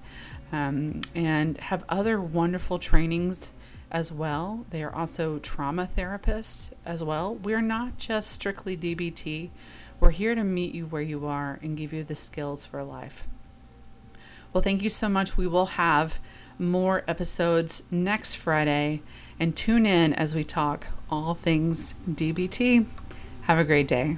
um, 0.53 1.01
and 1.16 1.59
have 1.59 1.85
other 1.88 2.21
wonderful 2.21 2.79
trainings 2.79 3.51
as 3.90 4.12
well. 4.12 4.64
They 4.70 4.83
are 4.83 4.94
also 4.94 5.38
trauma 5.38 5.88
therapists 5.96 6.70
as 6.85 7.03
well. 7.03 7.35
We're 7.35 7.61
not 7.61 7.98
just 7.98 8.31
strictly 8.31 8.76
DBT, 8.76 9.50
we're 10.00 10.11
here 10.11 10.35
to 10.35 10.42
meet 10.42 10.74
you 10.74 10.87
where 10.87 11.03
you 11.03 11.26
are 11.26 11.59
and 11.62 11.76
give 11.76 11.92
you 11.92 12.03
the 12.03 12.14
skills 12.14 12.64
for 12.64 12.83
life. 12.83 13.29
Well, 14.53 14.62
thank 14.62 14.83
you 14.83 14.88
so 14.88 15.09
much. 15.09 15.37
We 15.37 15.46
will 15.46 15.66
have 15.66 16.18
more 16.59 17.05
episodes 17.07 17.85
next 17.90 18.35
Friday 18.35 19.03
and 19.38 19.55
tune 19.55 19.87
in 19.87 20.14
as 20.14 20.35
we 20.35 20.42
talk 20.42 20.87
all 21.11 21.35
things 21.35 21.94
DBT. 22.09 22.87
Have 23.42 23.59
a 23.59 23.64
great 23.64 23.88
day. 23.88 24.16